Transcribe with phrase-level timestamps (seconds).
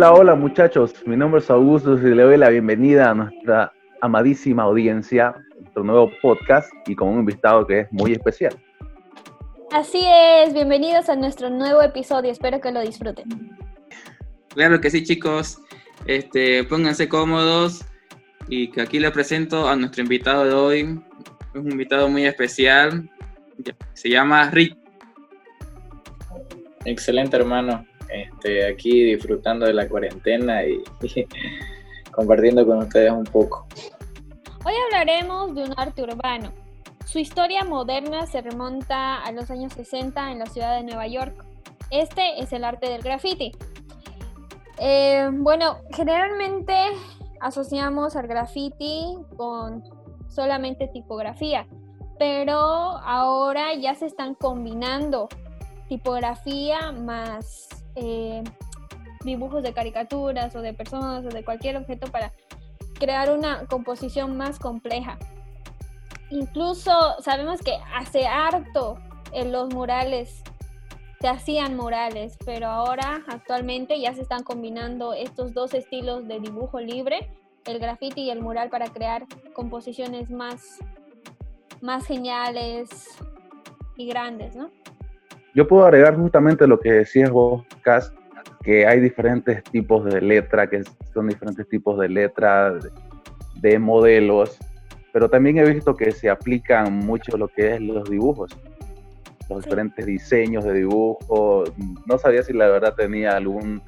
[0.00, 4.62] Hola, hola muchachos, mi nombre es Augusto y le doy la bienvenida a nuestra amadísima
[4.62, 8.58] audiencia, nuestro nuevo podcast y con un invitado que es muy especial.
[9.72, 13.28] Así es, bienvenidos a nuestro nuevo episodio, espero que lo disfruten.
[14.54, 15.58] Claro que sí, chicos.
[16.06, 17.84] Este, pónganse cómodos
[18.48, 21.00] y que aquí les presento a nuestro invitado de hoy.
[21.52, 23.06] Es un invitado muy especial.
[23.92, 24.78] Se llama Rick.
[26.86, 27.84] Excelente, hermano.
[28.12, 30.82] Este, aquí disfrutando de la cuarentena y,
[32.10, 33.66] compartiendo con ustedes un poco.
[34.64, 36.52] Hoy hablaremos de un arte urbano.
[37.06, 41.44] Su historia moderna se remonta a los años 60 en la ciudad de Nueva York.
[41.90, 43.52] Este es el arte del graffiti.
[44.78, 46.74] Eh, bueno, generalmente
[47.40, 49.82] asociamos al graffiti con
[50.28, 51.66] solamente tipografía,
[52.18, 55.28] pero ahora ya se están combinando
[55.90, 58.44] tipografía más eh,
[59.24, 62.32] dibujos de caricaturas o de personas o de cualquier objeto para
[62.94, 65.18] crear una composición más compleja.
[66.30, 68.98] Incluso sabemos que hace harto
[69.32, 70.44] en los murales
[71.20, 76.78] se hacían murales, pero ahora actualmente ya se están combinando estos dos estilos de dibujo
[76.78, 77.28] libre,
[77.66, 80.78] el graffiti y el mural para crear composiciones más,
[81.82, 82.90] más geniales
[83.96, 84.70] y grandes, ¿no?
[85.54, 88.12] Yo puedo agregar justamente lo que decías vos, Cas,
[88.62, 92.90] que hay diferentes tipos de letra, que son diferentes tipos de letra, de,
[93.56, 94.58] de modelos,
[95.12, 98.56] pero también he visto que se aplican mucho lo que es los dibujos,
[99.48, 99.64] los Sí.
[99.70, 101.64] diferentes diseños de dibujo.
[102.06, 103.82] No sabía si la verdad tenía algún,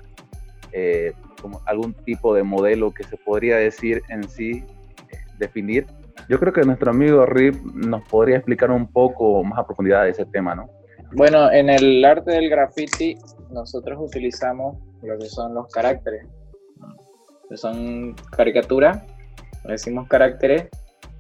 [0.73, 4.65] eh, como algún tipo de modelo que se podría decir en sí,
[5.11, 5.87] eh, definir.
[6.29, 10.11] Yo creo que nuestro amigo Rip nos podría explicar un poco más a profundidad de
[10.11, 10.69] ese tema, ¿no?
[11.15, 13.19] Bueno, en el arte del graffiti
[13.51, 16.27] nosotros utilizamos lo que son los caracteres,
[17.55, 19.03] son caricaturas,
[19.65, 20.69] decimos caracteres,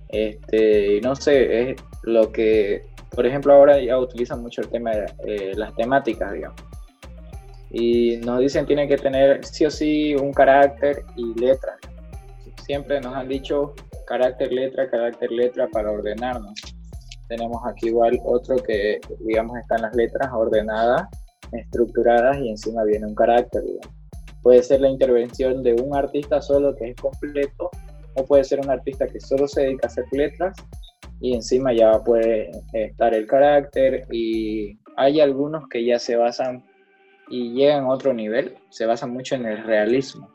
[0.09, 5.05] este, no sé, es lo que, por ejemplo, ahora ya utilizan mucho el tema de
[5.27, 6.61] eh, las temáticas, digamos.
[7.71, 11.77] Y nos dicen tiene que tener sí o sí un carácter y letra.
[12.65, 13.75] Siempre nos han dicho
[14.07, 16.53] carácter, letra, carácter, letra para ordenarnos.
[17.29, 21.09] Tenemos aquí igual otro que, digamos, están las letras ordenadas,
[21.53, 23.63] estructuradas y encima viene un carácter.
[23.63, 23.95] digamos.
[24.43, 27.71] Puede ser la intervención de un artista solo que es completo
[28.15, 30.57] o puede ser un artista que solo se dedica a hacer letras
[31.21, 36.65] y encima ya puede estar el carácter y hay algunos que ya se basan
[37.29, 40.29] y llegan a otro nivel, se basan mucho en el realismo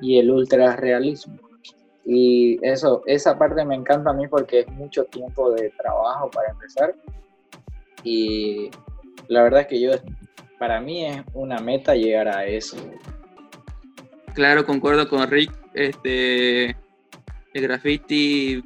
[0.00, 1.38] y el ultra realismo.
[2.04, 6.50] Y eso, esa parte me encanta a mí porque es mucho tiempo de trabajo para
[6.50, 6.94] empezar.
[8.02, 8.70] Y
[9.28, 9.90] la verdad es que yo,
[10.58, 12.76] para mí es una meta llegar a eso.
[14.34, 15.52] Claro, concuerdo con Rick.
[15.72, 16.70] Este,
[17.54, 18.62] el graffiti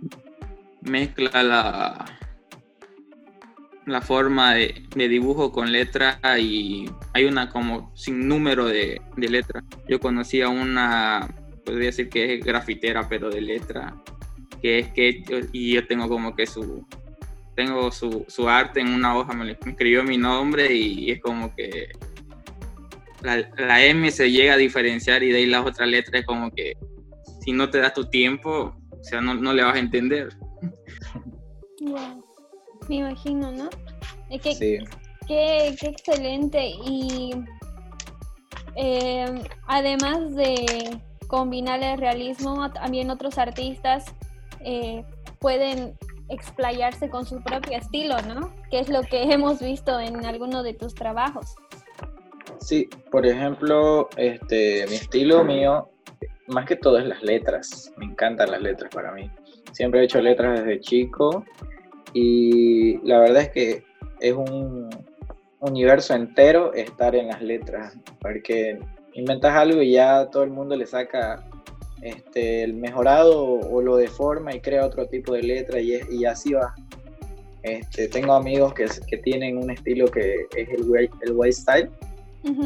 [0.80, 2.04] mezcla la,
[3.86, 9.28] la forma de, de dibujo con letra y hay una como sin número de, de
[9.28, 9.64] letras.
[9.88, 11.28] Yo conocí a una,
[11.68, 13.94] podría decir que es grafitera, pero de letra,
[14.62, 16.86] que es que, y yo tengo como que su,
[17.54, 21.90] tengo su, su arte en una hoja, me escribió mi nombre y es como que
[23.22, 26.50] la, la M se llega a diferenciar y de ahí las otras letras es como
[26.50, 26.74] que
[27.44, 30.30] si no te das tu tiempo, o sea, no, no le vas a entender.
[31.82, 32.24] Wow.
[32.88, 33.68] Me imagino, ¿no?
[34.30, 34.78] Es que Sí.
[35.26, 36.70] Qué, qué excelente.
[36.86, 37.32] Y
[38.76, 40.98] eh, además de
[41.28, 44.06] combinar el realismo, también otros artistas
[44.64, 45.04] eh,
[45.38, 45.96] pueden
[46.28, 48.52] explayarse con su propio estilo, ¿no?
[48.70, 51.54] Que es lo que hemos visto en alguno de tus trabajos.
[52.60, 55.88] Sí, por ejemplo, este, mi estilo mío,
[56.48, 57.92] más que todo es las letras.
[57.96, 59.30] Me encantan las letras para mí.
[59.72, 61.44] Siempre he hecho letras desde chico
[62.12, 63.84] y la verdad es que
[64.20, 64.88] es un
[65.60, 68.78] universo entero estar en las letras, porque
[69.18, 71.44] inventas algo y ya todo el mundo le saca
[72.02, 76.24] este, el mejorado o lo deforma y crea otro tipo de letra y, es- y
[76.24, 76.74] así va.
[77.62, 81.90] Este, tengo amigos que, que tienen un estilo que es el white, el white style,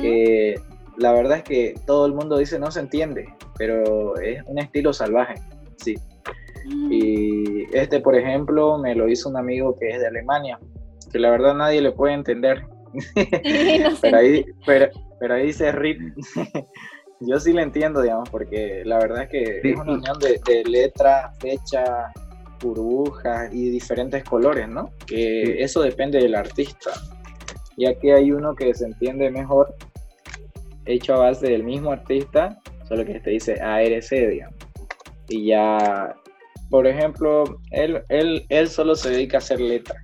[0.00, 0.54] que
[0.98, 3.26] la verdad es que todo el mundo dice no se entiende,
[3.58, 5.34] pero es un estilo salvaje,
[5.76, 5.96] sí.
[6.66, 6.92] Mm.
[6.92, 10.58] Y este, por ejemplo, me lo hizo un amigo que es de Alemania,
[11.10, 12.62] que la verdad nadie le puede entender.
[14.02, 14.90] pero, ahí, pero,
[15.22, 16.16] pero ahí dice RIP.
[17.20, 20.64] Yo sí le entiendo, digamos, porque la verdad es que es una unión de, de
[20.68, 22.12] letra, fecha,
[22.60, 24.90] burbujas y diferentes colores, ¿no?
[25.06, 26.90] Que eso depende del artista.
[27.76, 29.72] Y aquí hay uno que se entiende mejor,
[30.86, 32.58] hecho a base del mismo artista,
[32.88, 34.56] solo que te dice ARC, digamos.
[35.28, 36.16] Y ya,
[36.68, 40.02] por ejemplo, él, él, él solo se dedica a hacer letras.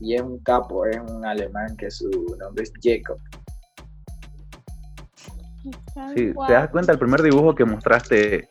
[0.00, 2.10] Y es un capo, es un alemán que su
[2.40, 3.20] nombre es Jacob.
[6.14, 8.48] Sí, te das cuenta, el primer dibujo que mostraste,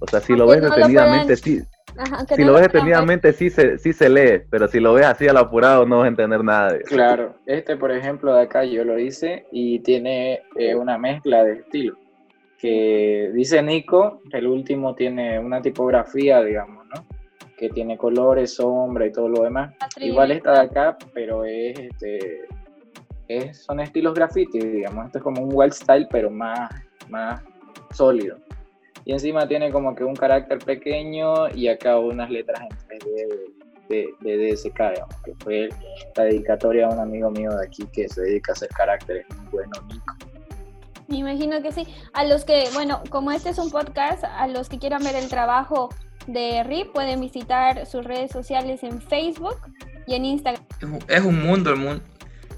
[0.00, 1.62] o sea, si lo ves detenidamente, sí,
[2.34, 5.36] si lo, ves detenidamente sí se, sí se lee, pero si lo ves así al
[5.36, 6.78] apurado no vas a entender nada.
[6.86, 11.54] Claro, este por ejemplo de acá yo lo hice y tiene eh, una mezcla de
[11.54, 11.96] estilo.
[12.58, 17.06] Que dice Nico, el último tiene una tipografía, digamos, ¿no?
[17.58, 19.74] Que tiene colores, sombra y todo lo demás.
[19.98, 22.46] Igual está de acá, pero es, este,
[23.28, 25.06] es son estilos graffiti, digamos.
[25.06, 26.70] Esto es como un wild style, pero más,
[27.08, 27.42] más
[27.92, 28.36] sólido
[29.04, 33.28] y encima tiene como que un carácter pequeño y acá unas letras en 3D
[33.88, 35.68] de, de, DSK, digamos, que fue
[36.16, 39.46] la dedicatoria a un amigo mío de aquí que se dedica a hacer caracteres muy
[39.52, 40.14] bueno, Nico.
[41.08, 41.86] Me imagino que sí.
[42.14, 45.28] A los que, bueno, como este es un podcast, a los que quieran ver el
[45.28, 45.90] trabajo
[46.26, 49.58] de Rip pueden visitar sus redes sociales en Facebook
[50.06, 50.64] y en Instagram.
[51.08, 52.02] Es un mundo el mundo,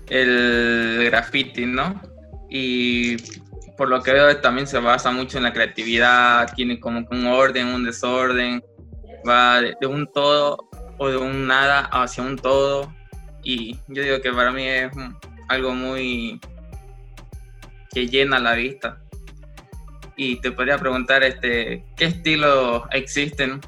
[0.09, 2.01] el graffiti, ¿no?
[2.49, 3.17] Y
[3.77, 7.69] por lo que veo también se basa mucho en la creatividad, tiene como un orden,
[7.69, 8.63] un desorden,
[9.29, 10.69] va de, un todo
[10.99, 12.95] o de un nada hacia un todo.
[13.43, 14.91] Y yo digo que para mí es
[15.49, 16.41] algo muy
[17.93, 19.03] que llena la vista.
[20.17, 23.61] Y te podría preguntar, este, ¿qué estilos existen?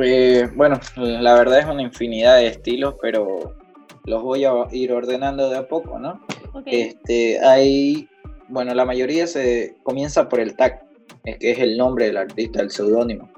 [0.00, 3.54] Eh, bueno, la verdad es una infinidad de estilos, pero
[4.04, 6.20] los voy a ir ordenando de a poco, ¿no?
[6.66, 8.08] Este, hay,
[8.48, 10.82] bueno, la mayoría se comienza por el tag,
[11.24, 13.28] que es el nombre del artista, el seudónimo.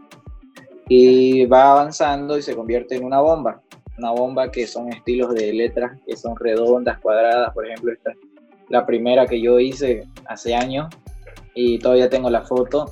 [0.89, 3.63] Y va avanzando y se convierte en una bomba.
[3.99, 7.53] Una bomba que son estilos de letras que son redondas, cuadradas.
[7.55, 8.17] Por ejemplo, esta es
[8.69, 10.89] la primera que yo hice hace años
[11.55, 12.87] y todavía tengo la foto.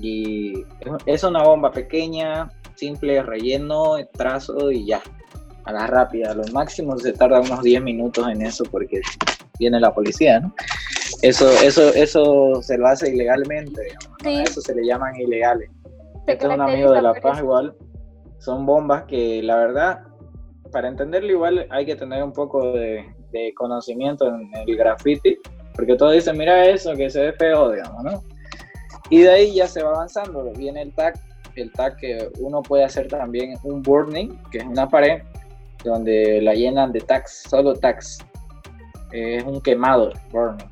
[0.00, 0.64] Y
[1.06, 5.00] es una bomba pequeña, simple, relleno, trazo y ya.
[5.64, 9.02] A la rápida, lo máximo se tarda unos 10 minutos en eso porque
[9.58, 10.54] viene la policía, ¿no?
[11.20, 15.68] Eso, eso, eso se lo hace ilegalmente, digamos, eso se le llaman ilegales.
[16.26, 17.74] Este es un amigo de La Paz igual,
[18.38, 20.00] son bombas que la verdad,
[20.70, 23.04] para entenderlo igual hay que tener un poco de,
[23.56, 25.38] conocimiento en el graffiti,
[25.74, 28.22] porque todos dicen, mira eso, que se ve feo, digamos, ¿no?
[29.10, 31.14] Y de ahí ya se va avanzando, viene el tag,
[31.60, 35.22] el tag que uno puede hacer también un burning, que es una pared
[35.84, 38.18] donde la llenan de tags, solo tags,
[39.12, 40.66] es un quemado, burning.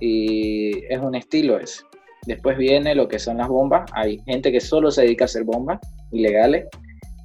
[0.00, 1.82] Y es un estilo ese.
[2.26, 3.88] Después viene lo que son las bombas.
[3.94, 5.78] Hay gente que solo se dedica a hacer bombas
[6.10, 6.66] ilegales.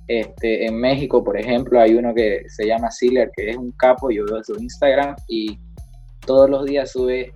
[0.07, 4.11] Este, en México, por ejemplo, hay uno que se llama Sealer, que es un capo,
[4.11, 5.57] yo veo su Instagram y
[6.25, 7.33] todos los días sube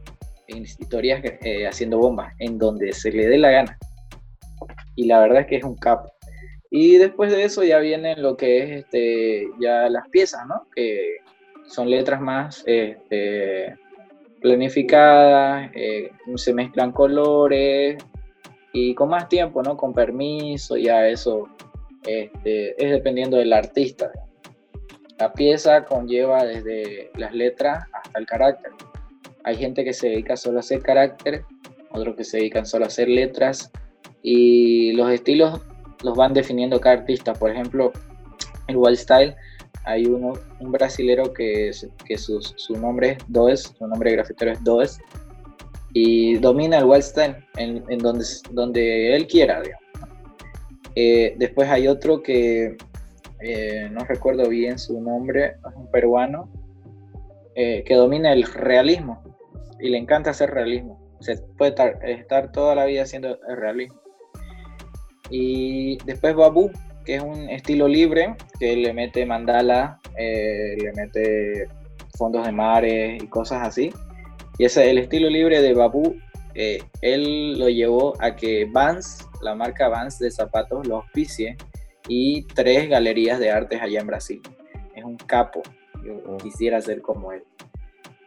[0.47, 3.77] historias eh, haciendo bombas en donde se le dé la gana.
[4.95, 6.11] Y la verdad es que es un capo.
[6.69, 10.67] Y después de eso ya vienen lo que es este, ya las piezas, ¿no?
[10.75, 11.17] Que
[11.67, 13.75] son letras más este,
[14.41, 17.97] planificadas, eh, se mezclan colores
[18.73, 19.77] y con más tiempo, ¿no?
[19.77, 21.47] Con permiso, ya eso
[22.05, 24.11] este, es dependiendo del artista.
[25.17, 28.71] La pieza conlleva desde las letras hasta el carácter.
[29.45, 31.45] Hay gente que se dedica solo a hacer carácter,
[31.91, 33.71] otros que se dedican solo a hacer letras
[34.27, 35.62] y los estilos
[36.03, 37.34] los van definiendo cada artista.
[37.34, 37.91] Por ejemplo,
[38.67, 39.36] el wild style
[39.84, 41.70] hay uno, un brasilero que,
[42.05, 42.41] que su,
[42.75, 45.00] nombre es Does, su nombre de grafitero es Does,
[45.94, 49.62] y domina el Western en, en donde, donde él quiera,
[50.96, 52.77] eh, después hay otro que
[53.41, 56.50] eh, no recuerdo bien su nombre, es un peruano,
[57.53, 59.22] eh, que domina el realismo
[59.79, 61.00] y le encanta hacer realismo.
[61.20, 64.04] Se puede estar, estar toda la vida haciendo el realismo.
[65.29, 66.72] Y después Babu,
[67.03, 71.67] que es un estilo libre, que le mete mandala, eh, le mete
[72.17, 73.91] fondos de mares y cosas así.
[74.58, 76.15] Y ese, el estilo libre de Babu,
[76.53, 81.58] eh, él lo llevó a que Vans, la marca Vans de zapatos, lo auspicie
[82.08, 84.41] y tres galerías de artes allá en Brasil.
[84.96, 85.62] Es un capo,
[86.03, 86.38] yo Oh.
[86.38, 87.44] quisiera ser como él.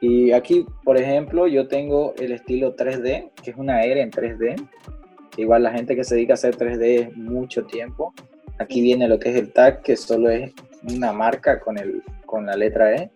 [0.00, 4.55] Y aquí, por ejemplo, yo tengo el estilo 3D, que es una era en 3D,
[4.57, 4.98] que
[5.38, 8.12] igual la gente que se dedica a hacer 3D es mucho tiempo.
[8.59, 10.52] Aquí viene lo que es el tag, que solo es
[10.83, 13.11] una marca con, el, con la letra E.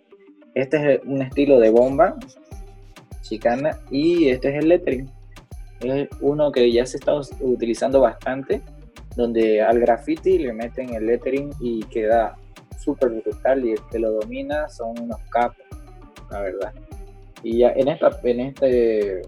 [0.55, 2.17] Este es un estilo de bomba
[3.23, 5.11] chicana y este es el lettering.
[5.81, 8.62] Es uno que ya se está utilizando bastante,
[9.17, 12.37] donde al graffiti le meten el lettering y queda
[12.79, 15.64] súper brutal y el que lo domina son unos capos,
[16.31, 16.73] la verdad.
[17.43, 19.23] Y ya en, esta, en este,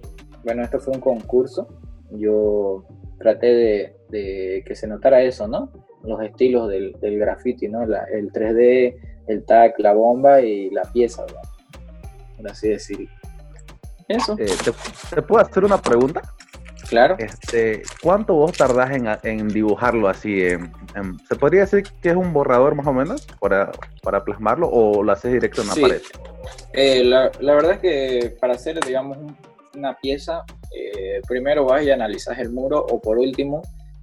[0.45, 1.67] bueno, esto fue un concurso,
[2.11, 2.85] yo
[3.19, 5.71] traté de, de que se notara eso, ¿no?
[6.03, 7.87] Los estilos del, del graffiti, ¿no?
[7.87, 8.97] La- el 3D,
[9.29, 11.43] el tag, la bomba y la pieza, ¿verdad?
[12.37, 13.09] por así decirlo.
[14.09, 14.73] Eso, Eh, ¿te,
[15.17, 16.21] te puedo hacer una pregunta?
[16.89, 17.17] claro.
[17.19, 20.45] Este, ¿Cuánto vos tardás en, en dibujarlo así?
[20.45, 24.69] en- en- ¿Se podría decir que es un borrador más o menos para, para plasmarlo
[24.69, 25.81] o lo haces directo en la Sí.
[25.81, 26.03] pared?
[26.75, 29.37] Eh, la, la verdad es que para hacer, digamos, un-
[29.77, 33.63] una pieza, eh, primero vas y analizas el muro o por último,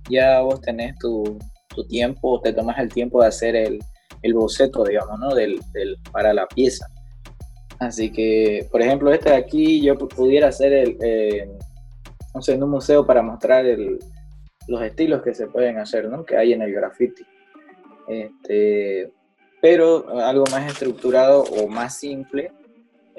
[0.10, 1.38] ya vos tenés tu,
[1.76, 3.80] tu tiempo, te tomas el tiempo de hacer el,
[4.22, 5.34] el boceto, digamos, ¿no?
[5.36, 6.86] Del, del- para la pieza.
[7.80, 11.50] Así que, por ejemplo, este de aquí yo pu- pudiera hacer el, eh,
[12.34, 14.00] un museo para mostrar el-
[14.68, 16.24] los estilos que se pueden hacer, ¿no?
[16.24, 17.24] Que hay en el graffiti.
[18.08, 19.12] Este,
[19.62, 22.52] pero algo más estructurado o más simple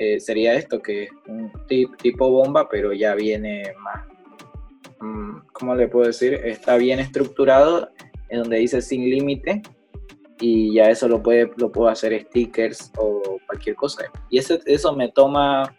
[0.03, 4.07] eh, sería esto, que es un tip- tipo bomba, pero ya viene más,
[5.01, 6.35] mm, ¿cómo le puedo decir?
[6.35, 7.89] Está bien estructurado,
[8.29, 9.63] en donde dice sin límite,
[10.41, 14.05] y ya eso lo, puede, lo puedo hacer stickers o cualquier cosa.
[14.31, 15.77] Y ese, eso me toma,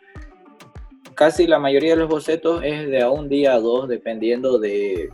[1.16, 5.10] casi la mayoría de los bocetos es de a un día a dos, dependiendo de,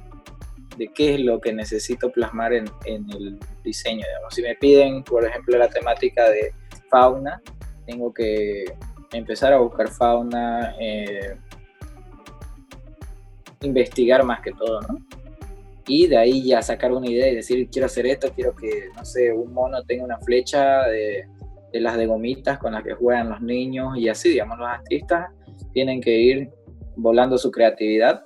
[0.77, 4.05] de qué es lo que necesito plasmar en, en el diseño.
[4.07, 4.35] Digamos.
[4.35, 6.53] Si me piden, por ejemplo, la temática de
[6.91, 7.41] fauna,
[7.87, 8.65] tengo que
[9.11, 11.37] empezar a buscar fauna, eh,
[13.61, 14.97] investigar más que todo, ¿no?
[15.87, 19.03] Y de ahí ya sacar una idea y decir, quiero hacer esto, quiero que, no
[19.03, 21.27] sé, un mono tenga una flecha de,
[21.73, 25.31] las de gomitas con las que juegan los niños y así, digamos, los artistas
[25.73, 26.49] tienen que ir
[26.95, 28.23] volando su creatividad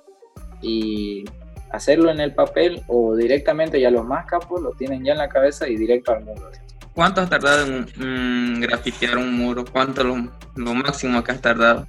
[0.60, 1.24] y
[1.70, 5.28] hacerlo en el papel o directamente ya los más capos lo tienen ya en la
[5.28, 6.50] cabeza y directo al muro.
[6.94, 9.64] ¿Cuánto has tardado en mm, grafitear un muro?
[9.70, 11.88] ¿Cuánto lo, lo máximo que has tardado?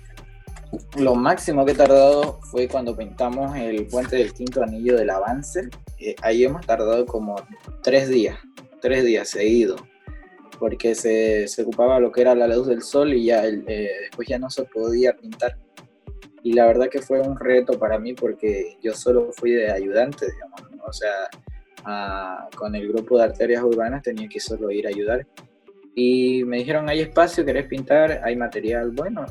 [0.97, 5.69] Lo máximo que he tardado fue cuando pintamos el puente del quinto anillo del avance.
[5.99, 7.35] Eh, ahí hemos tardado como
[7.83, 8.39] tres días,
[8.81, 9.79] tres días seguidos,
[10.59, 14.27] porque se, se ocupaba lo que era la luz del sol y ya eh, después
[14.27, 15.57] ya no se podía pintar.
[16.43, 20.25] Y la verdad que fue un reto para mí porque yo solo fui de ayudante,
[20.31, 21.11] digamos, o sea,
[22.55, 25.25] con el grupo de arterias urbanas tenía que solo ir a ayudar.
[25.95, 29.25] Y me dijeron, hay espacio, querés pintar, hay material, bueno,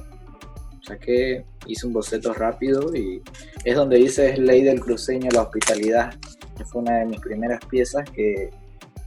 [0.83, 3.23] saqué, hice un boceto rápido y
[3.65, 6.15] es donde dice es ley del cruceño la hospitalidad,
[6.57, 8.51] que fue una de mis primeras piezas que,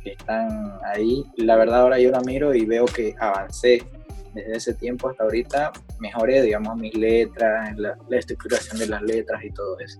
[0.03, 1.23] que están ahí.
[1.37, 3.83] La verdad ahora yo la miro y veo que avancé
[4.33, 9.43] desde ese tiempo hasta ahorita, mejoré, digamos, mis letras, la, la estructuración de las letras
[9.43, 9.99] y todo eso.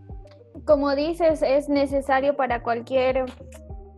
[0.67, 3.25] Como dices, es necesario para cualquier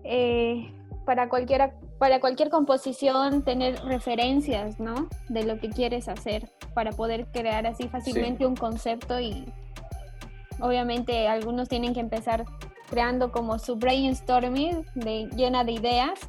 [0.03, 0.71] eh,
[1.03, 5.09] para cualquier para cualquier composición tener referencias, ¿no?
[5.27, 9.45] De lo que quieres hacer para poder crear así fácilmente un concepto y
[10.61, 12.45] obviamente algunos tienen que empezar
[12.89, 16.19] creando como su brainstorming de, llena de ideas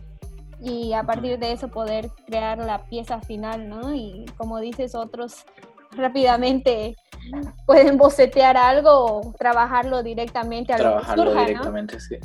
[0.61, 3.95] y a partir de eso poder crear la pieza final, ¿no?
[3.95, 5.45] Y como dices, otros
[5.93, 6.97] rápidamente
[7.67, 11.47] pueden bocetear algo o trabajarlo directamente a lo que trabajarlo surja, ¿no?
[11.47, 12.17] directamente, sí.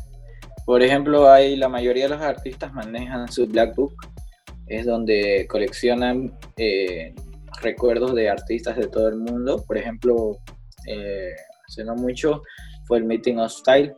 [0.66, 3.96] Por ejemplo, hay la mayoría de los artistas manejan su Black Book,
[4.68, 7.14] es donde coleccionan eh,
[7.62, 9.64] recuerdos de artistas de todo el mundo.
[9.66, 10.38] Por ejemplo,
[10.88, 11.36] eh,
[11.68, 12.42] hace no mucho
[12.88, 13.96] fue el Meeting of Style,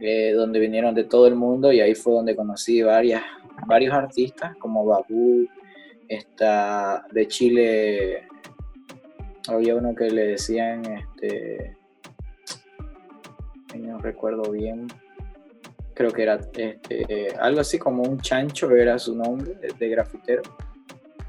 [0.00, 3.22] eh, donde vinieron de todo el mundo y ahí fue donde conocí varias,
[3.66, 5.46] varios artistas como Babu,
[6.08, 8.28] está de Chile,
[9.48, 11.76] había uno que le decían, este,
[13.78, 14.86] no recuerdo bien,
[15.94, 16.78] creo que era este,
[17.38, 20.42] algo así como un chancho, era su nombre, de, grafitero.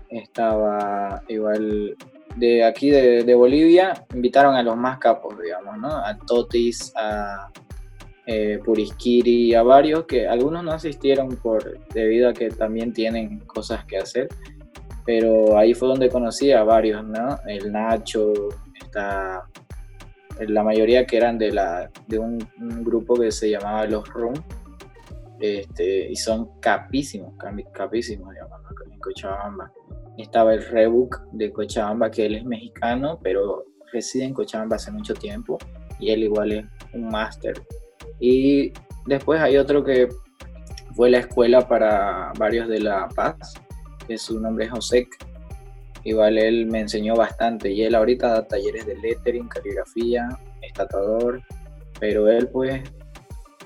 [0.10, 1.96] Estaba igual
[2.36, 5.90] de aquí de, de Bolivia, invitaron a los más capos, digamos, ¿no?
[5.90, 7.50] A Totis, a
[8.28, 13.86] eh, Purisquiri, a varios que algunos no asistieron por debido a que también tienen cosas
[13.86, 14.30] que hacer,
[15.06, 17.38] pero ahí fue donde conocí a varios, ¿no?
[17.48, 18.34] El Nacho,
[18.82, 19.48] está
[20.48, 24.34] la mayoría que eran de, la, de un, un grupo que se llamaba Los Room,
[25.40, 27.34] este, y son capísimos,
[27.74, 29.72] capísimos, digamos, en Cochabamba.
[30.18, 35.14] Estaba el Rebook de Cochabamba, que él es mexicano, pero reside en Cochabamba hace mucho
[35.14, 35.58] tiempo,
[36.00, 37.62] y él igual es un máster.
[38.20, 38.72] Y
[39.06, 40.10] después hay otro que
[40.96, 43.56] fue la escuela para varios de La Paz,
[44.08, 45.08] que su nombre es José.
[46.04, 50.28] Igual él me enseñó bastante y él ahorita da talleres de lettering, caligrafía,
[50.62, 51.42] estatuador,
[52.00, 52.84] pero él pues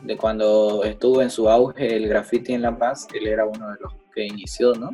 [0.03, 3.77] de cuando estuvo en su auge el graffiti en La Paz, él era uno de
[3.81, 4.91] los que inició, ¿no?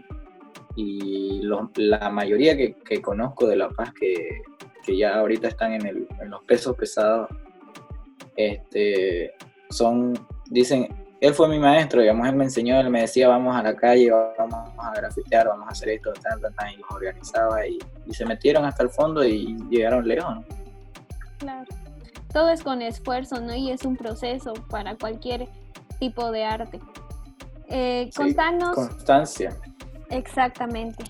[0.76, 1.42] Y
[1.76, 4.42] la mayoría que, conozco de La Paz, que,
[4.98, 7.30] ya ahorita están en, en, los pesos pesados,
[8.36, 9.34] este,
[9.70, 10.14] son,
[10.50, 10.88] dicen,
[11.26, 14.12] él fue mi maestro, digamos, él me enseñó, él me decía, vamos a la calle,
[14.12, 18.26] vamos a grafitear, vamos a hacer esto, tan, tan, y los organizaba y, y se
[18.26, 20.44] metieron hasta el fondo y llegaron lejos, ¿no?
[21.38, 21.66] Claro
[22.36, 23.56] todo es con esfuerzo, ¿no?
[23.56, 25.48] Y es un proceso para cualquier
[26.00, 26.82] tipo de arte.
[27.70, 28.76] Eh, contanos.
[28.76, 29.56] Constancia.
[30.10, 31.06] Exactamente.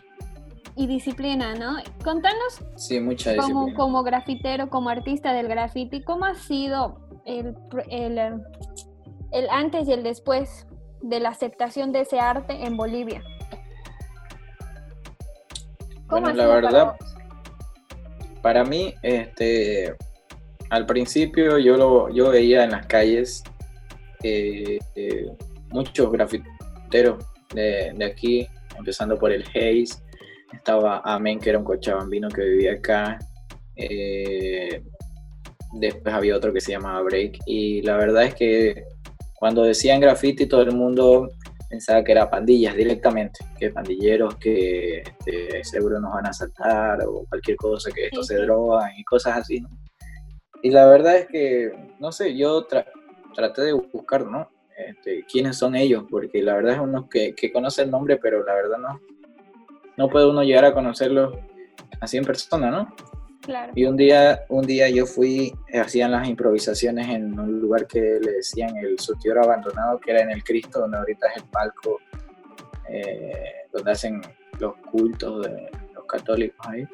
[0.75, 1.77] Y disciplina, ¿no?
[2.03, 2.61] Contanos.
[2.75, 7.55] Sí, mucha como, Como grafitero, como artista del graffiti, ¿cómo ha sido el,
[7.89, 8.43] el,
[9.49, 10.67] antes y el después
[11.01, 13.23] de la aceptación de ese arte en Bolivia?
[16.07, 16.95] ¿Cómo la verdad,
[18.41, 19.95] para mí, este,
[20.69, 23.43] al principio yo, lo, yo veía en las calles
[24.23, 25.27] eh, eh,
[25.69, 30.03] muchos grafiteros de, aquí, empezando por el Hayes,
[30.53, 33.19] estaba Amen, que era un cochabambino que vivía acá,
[33.75, 34.83] eh,
[35.73, 38.83] después había otro que se llamaba Break, y la verdad es que
[39.45, 41.29] cuando decían graffiti todo el mundo
[41.69, 47.27] pensaba que era pandillas directamente, que pandilleros que este, seguro nos van a asaltar o
[47.29, 49.69] cualquier cosa, que esto se drogan y cosas así, ¿no?
[50.63, 52.65] Y la verdad es que, no sé, yo
[53.35, 54.49] traté de buscar, ¿no?
[54.75, 58.43] Este, quiénes son ellos, porque la verdad es uno que, que, conoce el nombre, pero
[58.43, 58.99] la verdad no,
[59.95, 61.39] no puede uno llegar a conocerlo
[62.01, 62.95] así en persona, ¿no?
[63.75, 68.31] Y un día, un día yo fui, hacían las improvisaciones en un lugar que le
[68.33, 71.99] decían el surtidor abandonado, que era en el Cristo, donde ahorita es el palco,
[72.89, 74.21] eh, donde hacen
[74.59, 76.87] los cultos de los católicos ahí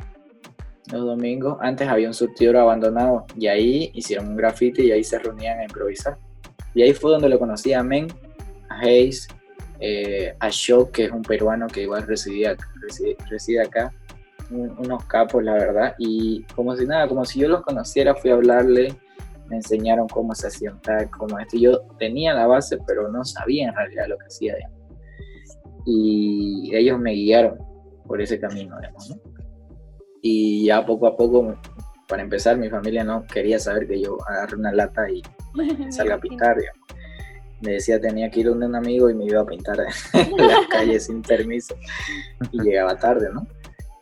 [0.92, 1.58] los domingos.
[1.62, 5.64] Antes había un surtidor abandonado y ahí hicieron un graffiti y ahí se reunían a
[5.64, 6.18] improvisar.
[6.74, 8.08] Y ahí fue donde lo conocí a Men,
[8.70, 9.28] a Hayes,
[9.80, 12.56] eh, a Shock, que es un peruano que igual residía,
[13.30, 13.94] reside, acá.
[14.52, 15.96] Unos capos, la verdad.
[15.98, 18.96] Y como si nada, como si yo los conociera, fui a hablarle,
[19.48, 20.80] me enseñaron cómo se hacían
[21.18, 21.58] cómo esto.
[21.58, 24.56] Yo tenía la base, pero no sabía en realidad lo que hacía.
[25.86, 27.58] Y ellos me guiaron
[28.06, 29.32] por ese camino, digamos, ¿no?
[30.22, 31.56] Y ya poco a poco,
[32.08, 35.22] para empezar, mi familia no quería saber que yo agarre una lata y
[35.92, 36.58] salga a pintar.
[37.62, 39.78] Me decía tenía que ir donde un amigo y me iba a pintar
[40.14, 41.76] en las calles sin permiso
[42.52, 43.48] y llegaba tarde, ¿no?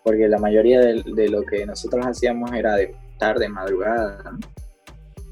[0.09, 4.23] Porque la mayoría de, lo que nosotros hacíamos era de tarde, madrugada.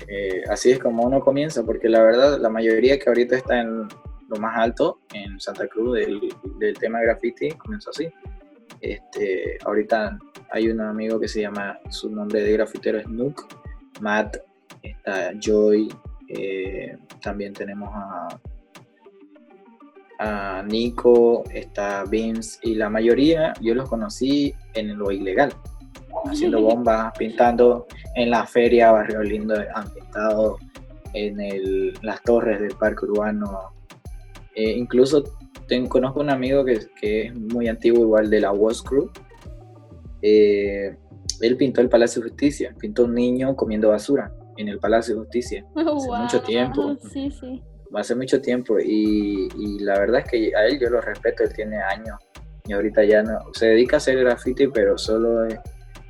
[0.07, 3.87] Eh, así es como uno comienza, porque la verdad, la mayoría que ahorita está en
[4.29, 8.07] lo más alto, en Santa Cruz, del, del tema graffiti, comenzó así.
[8.79, 10.19] Este, ahorita
[10.51, 13.47] hay un amigo que se llama, su nombre de grafitero es Nook,
[13.99, 14.37] Matt,
[14.83, 15.89] está Joy,
[16.27, 18.27] eh, también tenemos a,
[20.19, 25.53] a Nico, está Vince, y la mayoría yo los conocí en lo ilegal,
[26.25, 30.57] haciendo bombas, pintando en la feria Barrio Lindo, han pintado
[31.13, 33.73] en el, las torres del parque urbano,
[34.55, 35.23] eh, incluso
[35.89, 39.09] conozco un amigo que, que, es muy antiguo, igual de la Was Crew.
[40.21, 40.95] Eh,
[41.41, 45.21] él pintó el Palacio de Justicia, pintó un niño comiendo basura en el Palacio de
[45.21, 46.97] Justicia hace mucho tiempo.
[47.11, 47.63] Sí, sí.
[47.93, 51.53] Hace mucho tiempo y, y, la verdad es que a él yo lo respeto, él
[51.53, 52.17] tiene años
[52.67, 55.59] y ahorita ya no, se dedica a hacer graffiti, pero solo eh,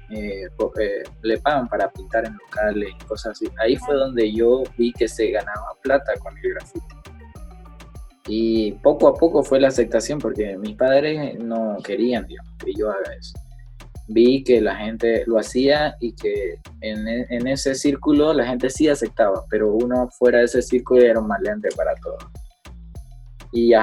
[0.09, 3.47] eh, le pagan para pintar en locales y cosas así.
[3.59, 6.95] Ahí fue donde yo vi que se ganaba plata con el graffiti.
[8.27, 13.13] Y poco a poco fue la aceptación porque mis padres no querían que yo haga
[13.17, 13.33] eso.
[14.07, 18.87] Vi que la gente lo hacía y que en, en ese círculo la gente sí
[18.87, 22.23] aceptaba, pero uno fuera de ese círculo era un maleante para todos.
[23.51, 23.73] Y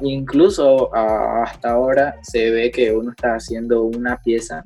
[0.00, 4.64] incluso hasta ahora se ve que uno está haciendo una pieza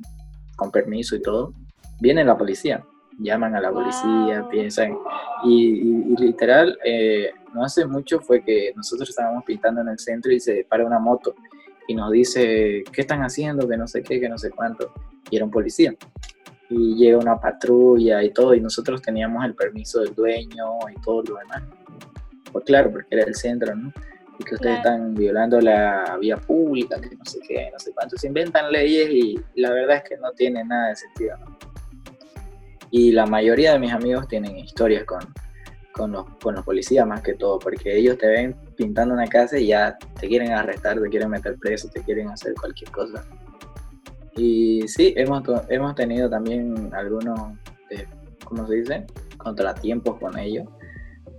[0.55, 1.53] con permiso y todo,
[1.99, 2.83] viene la policía,
[3.19, 4.97] llaman a la policía, piensan,
[5.43, 10.39] y, literal, eh, no hace mucho fue que nosotros estábamos pintando en el centro y
[10.39, 11.35] se para una moto
[11.87, 13.67] y nos dice, ¿qué están haciendo?
[13.67, 14.91] Que no sé qué, que no sé cuánto.
[15.29, 15.93] Y era un policía.
[16.69, 21.21] Y llega una patrulla y todo, y nosotros teníamos el permiso del dueño y todo
[21.23, 21.63] lo demás.
[22.51, 23.91] Pues claro, porque era el centro, ¿no?
[24.37, 24.95] y que ustedes Claro.
[24.97, 28.17] están violando la vía pública, que no sé qué, no sé cuánto.
[28.17, 31.37] Se inventan leyes y la verdad es que no tiene nada de sentido.
[31.37, 31.57] ¿no?
[32.91, 35.19] Y la mayoría de mis amigos tienen historias con,
[35.95, 39.57] con, los, con los policías más que todo, porque ellos te ven pintando una casa
[39.57, 43.23] y ya te quieren arrestar, te quieren meter preso, te quieren hacer cualquier cosa.
[44.35, 47.39] Y sí, hemos, hemos tenido también algunos,
[47.89, 48.05] eh,
[48.43, 49.05] ¿cómo se dice?
[49.37, 50.67] Contratiempos con ellos.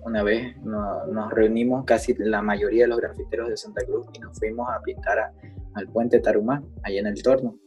[0.05, 4.21] Una vez no- nos reunimos casi la mayoría de los grafiteros de Santa Cruz y
[4.21, 5.33] nos fuimos a pintar
[5.75, 7.59] al puente Tarumá, allá en el torno,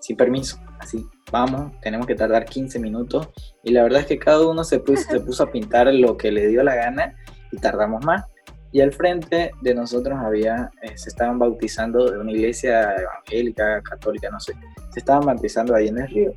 [0.00, 0.58] sin permiso.
[0.78, 3.28] Así, vamos, tenemos que tardar 15 minutos
[3.62, 6.30] y la verdad es que cada uno se puso, se puso a pintar lo que
[6.30, 7.16] le dio la gana
[7.50, 8.24] y tardamos más.
[8.72, 14.28] Y al frente de nosotros había, eh, se estaban bautizando de una iglesia evangélica, católica,
[14.30, 14.52] no sé,
[14.90, 16.34] se estaban bautizando ahí en el río.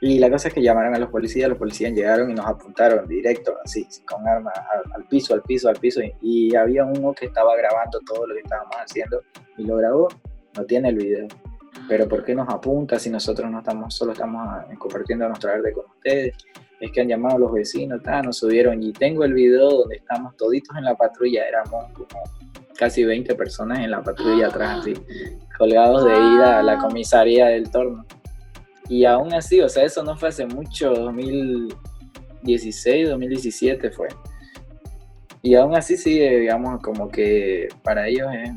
[0.00, 3.08] Y la cosa es que llamaron a los policías, los policías llegaron y nos apuntaron
[3.08, 6.02] directo, así, con armas, al, al piso, al piso, al piso.
[6.02, 9.22] Y, y había uno que estaba grabando todo lo que estábamos haciendo
[9.56, 10.08] y lo grabó,
[10.56, 11.26] no tiene el video.
[11.88, 15.72] Pero ¿por qué nos apunta si nosotros no estamos, solo estamos ah, compartiendo nuestra arte
[15.72, 16.36] con ustedes?
[16.80, 19.96] Es que han llamado a los vecinos, ta, nos subieron y tengo el video donde
[19.96, 22.22] estamos toditos en la patrulla, éramos como
[22.76, 24.94] casi 20 personas en la patrulla atrás, así,
[25.56, 28.04] colgados de ida a la comisaría del torno.
[28.88, 34.08] Y aún así, o sea, eso no fue hace mucho, 2016, 2017 fue.
[35.42, 38.50] Y aún así sigue, digamos, como que para ellos es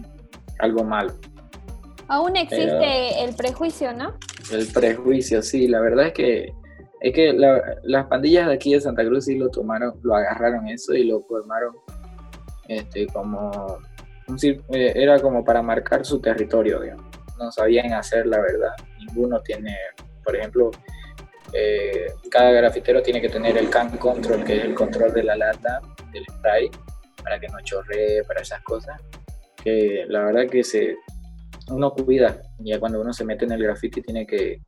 [0.59, 1.13] algo malo.
[2.09, 4.17] Aún existe Pero- el prejuicio, ¿no?
[4.51, 6.53] El prejuicio, sí, la verdad es que
[6.99, 10.67] es que la- las pandillas de aquí de Santa Cruz sí lo tomaron, lo agarraron
[10.67, 11.75] eso y lo formaron
[12.67, 13.51] este como
[14.27, 17.05] un eh, era como para marcar su territorio, digamos.
[17.37, 18.71] No sabían hacer la verdad.
[18.99, 19.77] Ninguno tiene,
[20.23, 20.71] por ejemplo,
[21.53, 25.37] eh, cada grafitero tiene que tener el can control, que es el control de la
[25.37, 25.79] lata,
[26.11, 26.69] del spray,
[27.23, 28.99] para que no chorree, para esas cosas.
[29.63, 30.97] Que la verdad que se
[31.69, 34.61] uno cuida, ya cuando uno se mete en el graffiti tiene que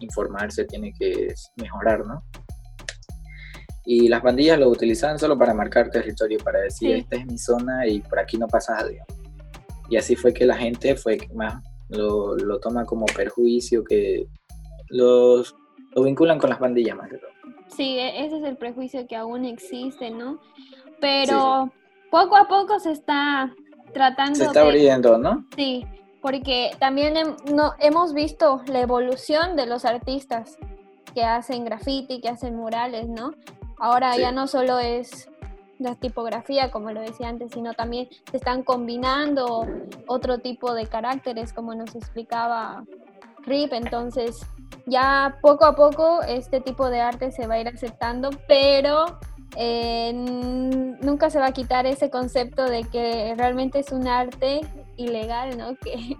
[0.00, 2.22] informarse, tiene que mejorar, ¿no?
[3.84, 7.00] Y las pandillas lo utilizaban solo para marcar territorio, para decir, Sí.
[7.00, 8.98] esta es mi zona y por aquí no pasa algo.
[9.88, 14.26] Y así fue que la gente fue que más lo, lo toma como perjuicio, que
[14.90, 15.54] los,
[15.96, 17.30] lo vinculan con las pandillas más que todo.
[17.74, 20.38] Sí, e- ese es el prejuicio que aún existe, ¿no?
[21.00, 21.72] Pero
[22.10, 23.54] poco a poco se está
[23.94, 24.66] tratando Se está de...
[24.68, 25.46] abriendo, ¿no?
[25.56, 25.86] Sí,
[26.20, 27.14] porque también
[27.52, 30.58] no, hemos visto la evolución de los artistas
[31.14, 33.32] que hacen graffiti, que hacen murales, ¿no?
[33.78, 34.20] Ahora Sí.
[34.20, 35.28] ya no solo es
[35.78, 39.66] la tipografía, como lo decía antes, sino también se están combinando
[40.08, 42.84] otro tipo de caracteres, como nos explicaba
[43.46, 43.72] Rip.
[43.72, 44.44] Entonces,
[44.86, 49.18] ya poco a poco este tipo de arte se va a ir aceptando, pero
[49.56, 54.60] eh, nunca se va a quitar ese concepto de que realmente es un arte
[54.98, 55.76] ilegal, ¿no?
[55.82, 56.16] Que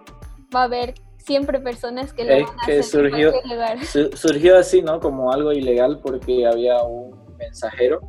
[0.54, 3.84] va a haber siempre personas que lo Es van a que hacer surgió- lugar.
[3.84, 4.98] Su- surgió así, ¿no?
[5.00, 8.00] Como algo ilegal porque había un mensajero,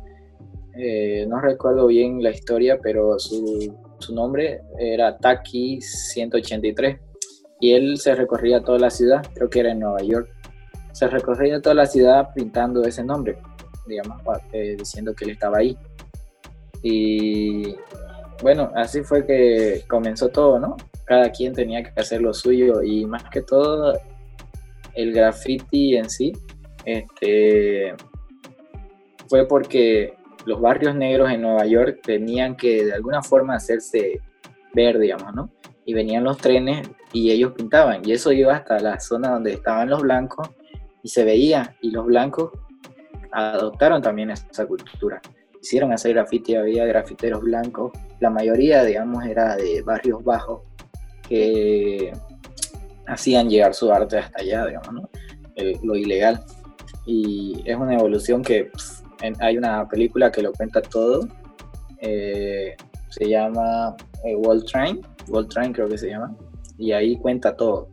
[0.78, 6.98] eh, no recuerdo bien la historia, pero su, su nombre era Taki 183
[7.60, 10.28] y él se recorría toda la ciudad, creo que era en Nueva York,
[10.92, 13.36] se recorría toda la ciudad pintando ese nombre,
[13.86, 15.76] digamos, eh, diciendo que él estaba ahí.
[16.82, 17.76] Y
[18.42, 20.76] bueno, así fue que comenzó todo, ¿no?
[21.04, 23.98] Cada quien tenía que hacer lo suyo y más que todo
[24.94, 26.32] el graffiti en sí
[26.84, 27.94] este,
[29.28, 30.14] fue porque
[30.46, 34.20] los barrios negros en Nueva York tenían que de alguna forma hacerse
[34.74, 35.50] ver, digamos, ¿no?
[35.84, 39.90] Y venían los trenes y ellos pintaban, y eso iba hasta la zona donde estaban
[39.90, 40.50] los blancos
[41.02, 42.52] y se veía, y los blancos
[43.32, 45.20] adoptaron también esa cultura.
[45.62, 50.62] Hicieron hacer graffiti, había grafiteros blancos, la mayoría, digamos, era de barrios bajos
[51.28, 52.12] que
[53.06, 55.08] hacían llegar su arte hasta allá, digamos, ¿no?
[55.82, 56.42] Lo ilegal.
[57.06, 61.28] Y es una evolución que pf, en- hay una película que lo cuenta todo.
[62.02, 62.76] eh,
[63.10, 63.94] se llama
[64.24, 66.34] eh, Wall Train, Wall Train creo que se llama.
[66.78, 67.88] Y ahí cuenta todo.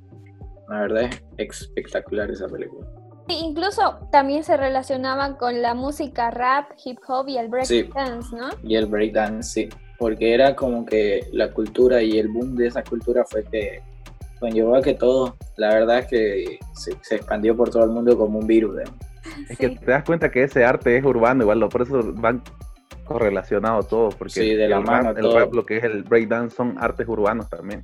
[0.70, 2.88] La verdad es espectacular esa película.
[3.28, 7.90] Sí, Incluso también se relacionaban con la música rap, hip hop y el break Sí.
[7.94, 8.50] dance, ¿no?
[8.64, 9.70] Y el breakdance, sí.
[9.98, 13.82] Porque era como que la cultura y el boom de esa cultura fue que
[14.40, 18.16] conllevó a que todo, la verdad es que se, se expandió por todo el mundo
[18.18, 18.78] como un virus.
[18.78, 19.00] digamos.
[19.50, 22.44] Es que te das cuenta que ese arte es urbano, igual, lo- por eso van
[23.06, 26.04] correlacionados todos, porque Sí, de la el, mano rap, el rap, lo que es el
[26.04, 27.84] breakdance, son artes urbanos también.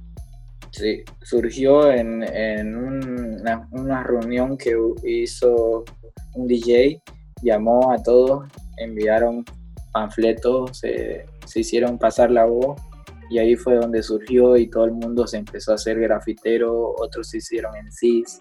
[0.73, 5.85] Sí, surgió en, en una, una reunión que hizo
[6.33, 6.99] un DJ,
[7.43, 8.45] llamó a todos,
[8.77, 9.45] enviaron
[9.91, 12.81] panfletos, se, se hicieron pasar la voz
[13.29, 17.29] Y ahí fue donde surgió y todo el mundo se empezó a hacer grafitero, otros
[17.29, 18.39] se hicieron en CIS,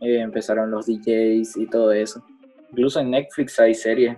[0.00, 2.24] eh, empezaron los DJs y todo eso.
[2.70, 4.16] Incluso en Netflix hay series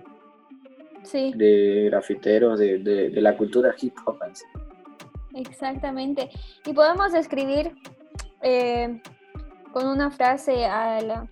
[1.02, 4.16] Sí, de grafiteros, de, de- de la cultura hip hop.
[4.26, 4.44] en sí.
[5.34, 6.30] Exactamente.
[6.66, 7.74] Y podemos describir
[8.42, 9.00] eh,
[9.72, 11.28] con una frase al,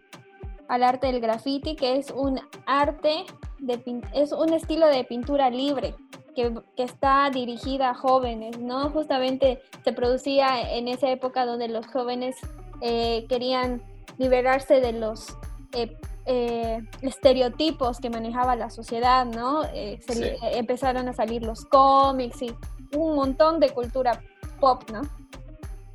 [0.68, 3.24] al arte del graffiti, que es un arte,
[3.58, 5.94] de, es un estilo de pintura libre.
[6.34, 8.90] Que, que está dirigida a jóvenes, ¿no?
[8.90, 12.36] Justamente se producía en esa época donde los jóvenes
[12.82, 13.82] eh, querían
[14.18, 15.34] liberarse de los
[15.72, 19.64] eh, eh, estereotipos que manejaba la sociedad, ¿no?
[19.72, 20.36] Eh, se Sí.
[20.52, 22.54] empezaron a salir los cómics y
[22.94, 24.20] un montón de cultura
[24.60, 25.02] pop, ¿no?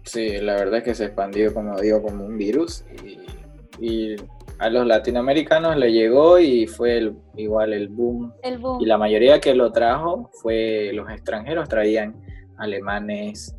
[0.04, 2.84] Sí, la verdad es que se expandió, como digo, como un virus.
[3.80, 4.16] Y, y
[4.60, 8.82] a los latinoamericanos le llegó y fue el- igual el boom El boom.
[8.82, 12.16] Y la mayoría que lo trajo fue los extranjeros, traían
[12.58, 13.56] alemanes,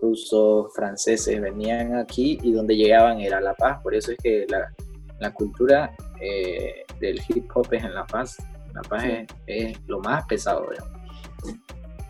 [0.00, 3.80] rusos, franceses, venían aquí y donde llegaban era La Paz.
[3.82, 4.72] Por eso es que la,
[5.20, 8.36] la cultura eh, del hip hop es en La Paz.
[8.74, 10.92] La Paz es, es lo más pesado, digamos.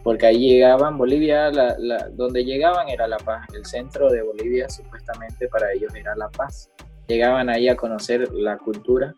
[0.03, 3.47] Porque ahí llegaban, Bolivia, la- la- donde llegaban era La Paz.
[3.55, 6.71] El centro de Bolivia supuestamente para ellos era La Paz.
[7.07, 9.15] Llegaban ahí a conocer la cultura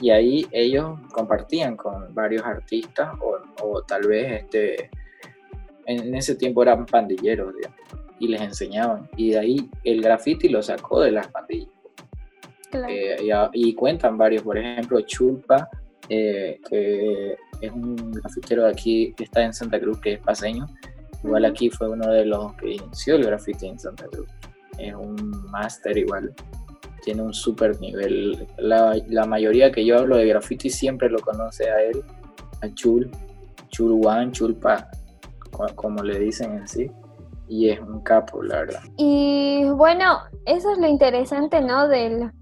[0.00, 4.90] y ahí ellos compartían con varios artistas o, o tal vez este
[5.86, 7.78] en ese tiempo eran pandilleros digamos,
[8.18, 11.70] y les enseñaban y de ahí el graffiti lo sacó de las pandillas
[12.70, 12.88] Claro.
[12.90, 13.16] Eh,
[13.54, 15.68] y, y cuentan varios por ejemplo Chulpa
[16.10, 20.66] eh, que es un grafitero de aquí que está en Santa Cruz que es paseño
[21.24, 24.28] igual aquí fue uno de los que inició el graffiti en Santa Cruz
[24.78, 25.16] es un
[25.50, 26.32] máster igual
[27.02, 28.48] tiene un super nivel.
[28.58, 32.02] La, la mayoría que yo hablo de graffiti siempre lo conoce a él,
[32.62, 33.08] a Chul,
[33.68, 34.90] Chul One, Chulpa,
[35.52, 36.90] co- como le dicen en sí,
[37.48, 38.80] y es un capo, la verdad.
[38.96, 41.86] Y bueno, eso es lo interesante, ¿no?
[41.86, 42.32] Del,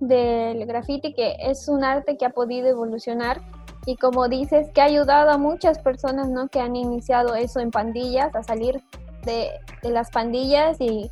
[0.00, 3.40] del graffiti, que es un arte que ha podido evolucionar
[3.86, 6.48] y como dices, que ha ayudado a muchas personas, ¿no?
[6.48, 8.82] Que han iniciado eso en pandillas, a salir
[9.24, 9.48] de,
[9.82, 11.08] las pandillas y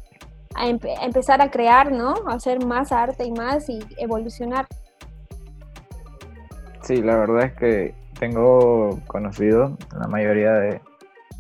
[0.57, 2.15] a empezar a crear, ¿no?
[2.27, 4.67] A hacer más arte y más y evolucionar.
[6.83, 10.81] Sí, la verdad es que tengo conocidos, la mayoría de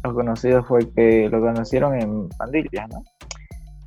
[0.05, 3.03] los conocidos fue que lo conocieron en pandillas, ¿no?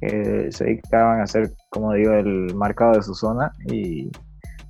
[0.01, 4.11] Que se dedicaban a hacer, como digo, el marcado de su zona y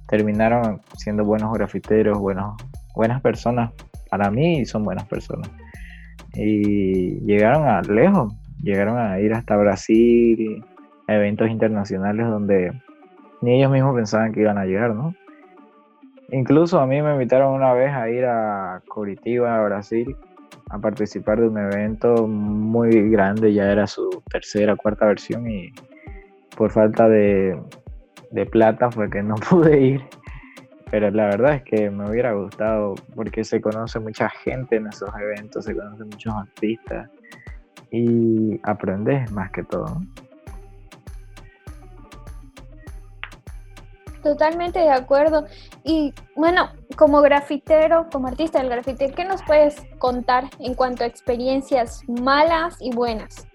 [0.07, 2.55] terminaron siendo buenos grafiteros, buenos,
[2.95, 3.71] buenas personas.
[4.09, 5.49] Para mí son buenas personas.
[6.33, 10.63] Y llegaron a lejos, llegaron a ir hasta Brasil,
[11.07, 12.71] a eventos internacionales donde
[13.41, 15.13] ni ellos mismos pensaban que iban a llegar, ¿no?
[16.29, 20.15] Incluso a mí me invitaron una vez a ir a Curitiba, Brasil,
[20.69, 25.71] a participar de un evento muy grande, ya era su tercera, cuarta versión y
[26.57, 27.57] por falta de,
[28.31, 30.01] de plata fue que no pude ir.
[30.89, 35.09] Pero la verdad es que me hubiera gustado porque se conoce mucha gente en esos
[35.19, 37.09] eventos, se conocen muchos artistas
[37.91, 40.01] y aprendes más que todo.
[44.23, 45.45] Totalmente de acuerdo.
[45.83, 51.07] Y bueno, como grafitero, como artista del grafite, ¿qué nos puedes contar en cuanto a
[51.07, 53.47] experiencias malas y buenas?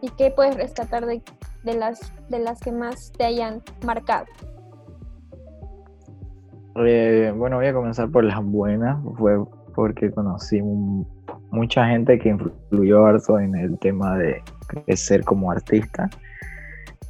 [0.00, 1.22] ¿Y qué puedes rescatar de,
[1.64, 4.26] de las, de las que más te hayan marcado?
[6.76, 8.98] Eh, bueno, voy a comenzar por las buenas.
[9.16, 9.38] Fue
[9.74, 10.60] porque conocí
[11.50, 16.08] mucha gente que influyó harto en el tema de crecer como artista.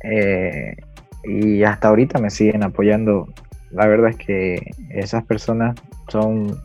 [0.05, 0.77] Eh,
[1.25, 3.29] y hasta ahorita me siguen apoyando.
[3.71, 5.77] La verdad es que esas personas
[6.09, 6.59] son,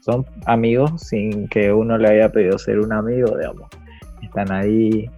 [0.00, 3.68] son amigos sin que uno le haya pedido ser un amigo, digamos.
[4.22, 5.08] Están ahí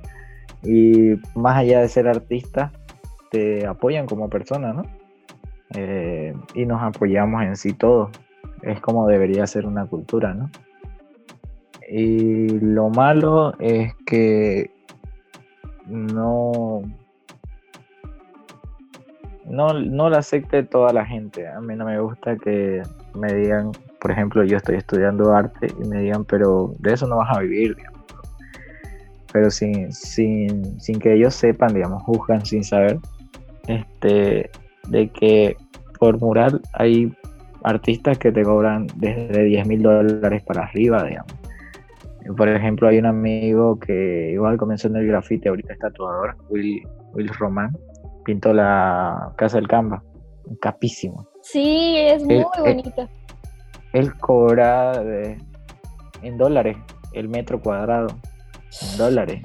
[0.64, 2.72] y más allá de ser artista,
[3.30, 4.82] te apoyan como persona, ¿no?
[5.74, 8.10] Eh, y nos apoyamos en sí todos.
[8.62, 10.50] Es como debería ser una cultura, ¿no?
[11.88, 14.70] Y lo malo es que
[15.86, 16.82] no,
[19.44, 21.46] no, no lo acepte toda la gente.
[21.46, 22.82] A mí no me gusta que
[23.14, 27.16] me digan, por ejemplo, yo estoy estudiando arte y me digan, pero de eso no
[27.16, 27.93] vas a vivir, digamos.
[29.34, 33.00] Pero sin, sin, sin que ellos sepan, digamos, juzgan sin saber,
[33.66, 34.48] este,
[34.86, 35.56] de que
[35.98, 37.12] por mural hay
[37.64, 41.32] artistas que te cobran desde 10 mil dólares para arriba, digamos.
[42.36, 46.80] Por ejemplo, hay un amigo que igual comenzó en el grafite, ahorita es tatuador, Will,
[47.14, 47.76] Will Román,
[48.24, 50.00] pintó la Casa del Canva,
[50.60, 51.26] capísimo.
[51.42, 53.08] Sí, es muy eh, bonita.
[53.94, 55.38] Él cobra de-
[56.22, 56.76] en dólares
[57.14, 58.06] el metro cuadrado.
[58.96, 59.42] Dólares.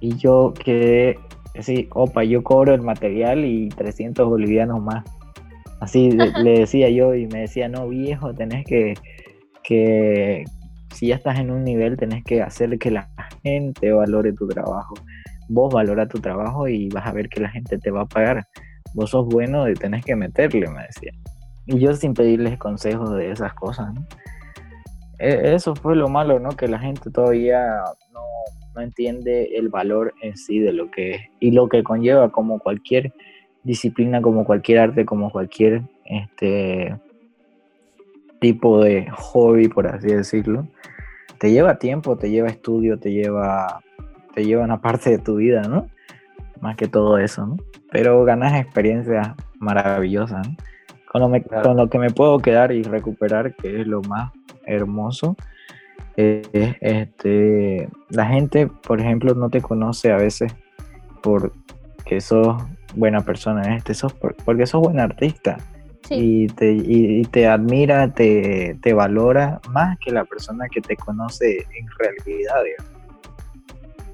[0.00, 1.18] Y yo quedé,
[1.58, 5.04] así, opa, yo cobro el material y 300 bolivianos más.
[5.80, 8.94] Así le, le decía yo y me decía, no viejo, tenés que,
[9.62, 10.44] que,
[10.94, 13.10] si ya estás en un nivel, tenés que hacer que la
[13.42, 14.94] gente valore tu trabajo.
[15.48, 18.46] Vos valora tu trabajo y vas a ver que la gente te va a pagar.
[18.94, 21.12] Vos sos bueno y tenés que meterle, me decía.
[21.66, 24.06] Y yo sin pedirles consejos de esas cosas, ¿no?
[25.18, 26.50] E- Eso fue lo malo, ¿no?
[26.50, 27.60] Que la gente todavía
[28.12, 28.20] no,
[28.76, 32.58] no entiende el valor en sí de lo que es y lo que conlleva como
[32.60, 33.12] cualquier
[33.64, 36.94] disciplina, como cualquier arte, como cualquier este
[38.40, 40.66] tipo de hobby, por así decirlo.
[41.38, 43.80] Te lleva tiempo, te lleva estudio, te lleva,
[44.34, 45.88] te lleva una parte de tu vida, ¿no?
[46.60, 47.56] Más que todo eso, ¿no?
[47.90, 50.56] Pero ganas experiencias maravillosas, ¿no?
[51.10, 54.32] Con lo, me- con lo que me puedo quedar y recuperar, que es lo más
[54.66, 55.36] hermoso,
[56.16, 60.54] es este, la gente, por ejemplo, no te conoce a veces
[61.22, 62.56] porque sos
[62.94, 65.58] buena persona, este, sos por- porque sos buen artista
[66.08, 70.80] Sí, y te, y, y te admira, te, te valora más que la persona que
[70.80, 72.62] te conoce en realidad.
[72.64, 72.92] digamos.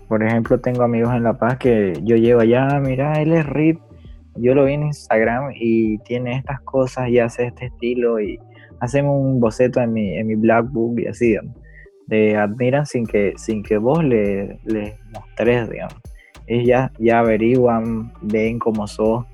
[0.08, 3.78] Por ejemplo, tengo amigos en La Paz que yo llevo allá, mira, él es Rip,
[4.36, 8.38] yo lo vi en Instagram y tiene estas cosas y hace este estilo y
[8.80, 11.54] hacemos un boceto en mi, en mi Black Book y así, digamos.
[12.08, 15.96] Te admiran sin que, sin que vos le, les mostres, digamos.
[16.46, 19.24] Ellos ya, ya averiguan, ven cómo sos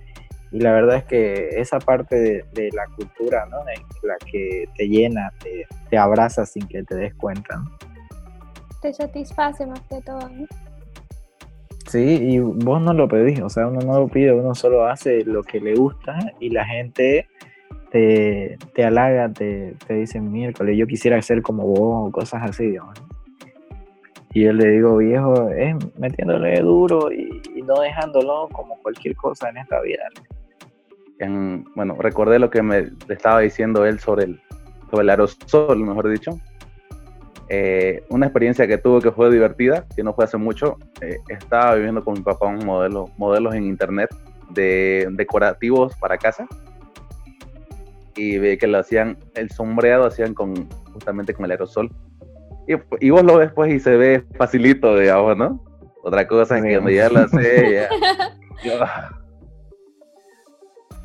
[0.51, 3.59] y la verdad es que esa parte de, de la cultura, ¿no?
[3.69, 7.57] Es la que te llena, te, te abraza sin que te des cuenta.
[7.57, 7.89] ¿no?
[8.81, 10.47] te satisface más que todo, ¿no?
[11.89, 15.25] Sí, y vos no lo pedís, o sea, uno no lo pide, uno solo hace
[15.25, 17.29] lo que le gusta y la gente
[17.91, 22.67] te, te halaga, te, te dice, miércoles, yo quisiera ser como vos o cosas así,
[22.67, 22.97] digamos.
[24.35, 29.49] Y yo le digo, viejo, es metiéndole duro y, y no dejándolo como cualquier cosa
[29.49, 30.03] en esta vida.
[31.21, 34.41] en- bueno, recordé lo que me estaba diciendo él sobre el,
[34.91, 36.39] sobre el aerosol, mejor dicho.
[37.49, 40.77] Eh, una experiencia que tuve que fue divertida, que no fue hace mucho.
[41.01, 44.11] eh, estaba viviendo con mi papá un modelo, modelos en internet
[44.51, 46.47] de decorativos para casa.
[48.19, 51.91] Y ve que lo hacían, el sombreado hacían con, justamente con el aerosol.
[52.67, 52.75] Y,
[53.07, 55.65] y vos lo ves pues y se ve facilito, digamos, ¿no?
[56.03, 57.89] Otra cosa es que cuando ya lo sé, ya,
[58.65, 58.85] yo-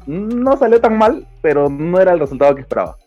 [0.08, 2.98] no salió tan mal, pero no era el resultado que esperaba.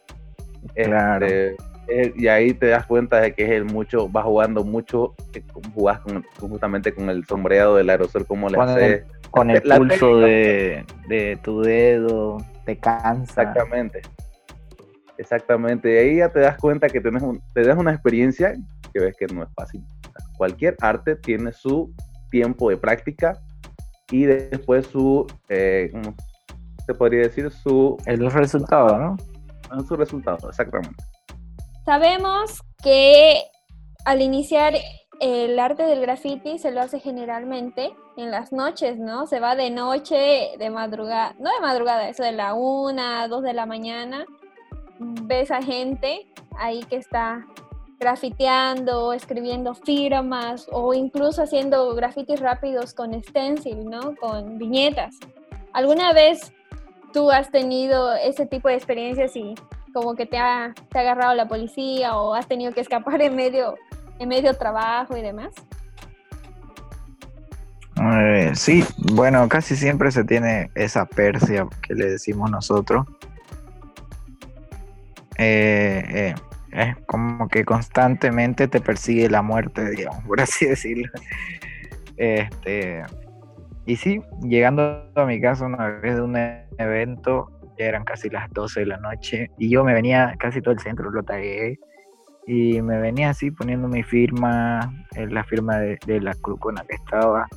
[0.75, 1.27] Claro.
[1.27, 1.57] Este,
[1.89, 5.43] eh, y ahí te das cuenta de que es el mucho, vas jugando mucho, eh,
[5.75, 9.05] jugás con, justamente con el sombreado del aerosol, como le Con el- haces.
[9.31, 13.43] Con el La pulso de, de tu dedo, te cansa.
[13.43, 14.03] Exactamente.
[15.19, 15.95] Exactamente.
[15.95, 18.55] Y ahí ya te das cuenta que tenés un- te das una experiencia
[18.93, 19.83] que ves que no es fácil.
[20.37, 21.95] Cualquier arte tiene su
[22.31, 23.41] tiempo de práctica
[24.11, 26.15] y después su, eh, ¿cómo
[26.85, 27.51] se podría decir?
[27.51, 29.17] Su, El resultado, ¿no?
[29.89, 31.03] su resultado, exactamente.
[31.85, 33.43] Sabemos que
[34.05, 34.75] al iniciar
[35.21, 39.27] el arte del graffiti se lo hace generalmente en las noches, ¿no?
[39.27, 43.53] Se va de noche, de madrugada, no de madrugada, eso de la una, dos de
[43.53, 44.27] la mañana.
[44.99, 46.27] Ves a gente
[46.59, 47.47] ahí que está
[47.99, 54.15] grafiteando, escribiendo firmas o incluso haciendo grafitis rápidos con stencil, ¿no?
[54.17, 55.17] Con viñetas.
[55.73, 56.53] ¿Alguna vez
[57.13, 59.55] tú has tenido ese tipo de experiencias y
[59.95, 63.35] como que te ha, te ha agarrado la policía o has tenido que escapar en
[63.35, 63.77] medio,
[64.19, 65.53] en medio trabajo y demás?
[67.99, 73.07] Eh, sí, bueno, casi siempre se tiene esa persia que le decimos nosotros.
[75.39, 76.35] Eh, eh,
[76.73, 81.11] es como que constantemente te persigue la muerte, digamos, por así decirlo.
[82.17, 83.03] Este,
[83.87, 86.37] y sí, llegando a mi casa una vez de un
[86.79, 90.75] evento, ya eran casi las 12 de la noche, y yo me venía casi todo
[90.75, 91.79] el centro, lo tagué,
[92.47, 96.77] y me venía así poniendo mi firma, eh, la firma de, de la cruz con
[96.77, 97.49] la que estaba.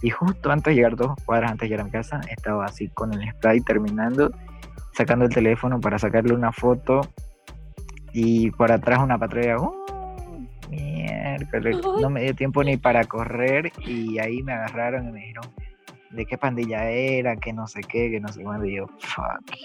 [0.00, 2.88] Y justo antes de llegar, dos cuadras antes de llegar a mi casa, estaba así
[2.88, 4.32] con el spray terminando,
[4.94, 7.02] sacando el teléfono para sacarle una foto.
[8.14, 9.72] Y por atrás una patrulla, ¡uh!
[10.70, 13.70] miércoles, no me dio tiempo ni para correr.
[13.86, 15.44] Y ahí me agarraron y me dijeron
[16.10, 18.66] de qué pandilla era, que no sé qué, que no sé cuándo.
[18.66, 19.56] Y yo, fuck.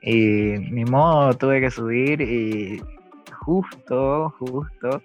[0.00, 2.82] Y ni modo, tuve que subir y
[3.46, 5.00] justo, justo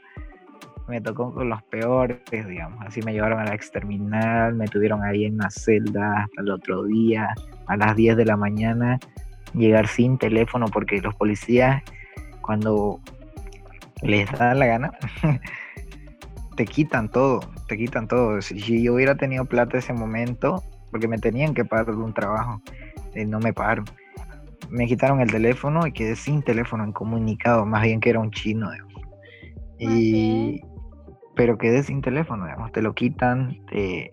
[0.87, 2.85] me tocó con los peores, digamos.
[2.85, 6.83] Así me llevaron a la exterminal, me tuvieron ahí en una celda hasta el otro
[6.83, 7.29] día,
[7.67, 8.99] a las 10 de la mañana,
[9.53, 11.81] llegar sin teléfono porque los policías,
[12.41, 12.99] cuando
[14.01, 14.91] les da la gana,
[16.57, 17.39] te quitan todo,
[17.69, 18.41] te quitan todo.
[18.41, 22.61] Si yo hubiera tenido plata ese momento, porque me tenían que pagar de un trabajo,
[23.15, 23.85] y no me pagaron.
[24.71, 28.71] Me quitaron el teléfono y quedé sin teléfono incomunicado, más bien que era un chino,
[28.71, 29.03] digamos.
[29.77, 30.61] Y,
[31.35, 33.59] pero quedé sin teléfono, digamos, te lo quitan,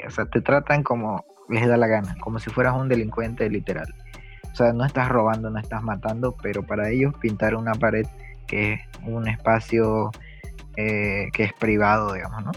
[0.06, 3.94] o sea, te tratan como les da la gana, como si fueras un delincuente literal.
[4.52, 8.06] O sea, no estás robando, no estás matando, pero para ellos pintar una pared
[8.46, 10.11] que es un espacio
[10.76, 12.52] eh, que es privado, digamos, ¿no?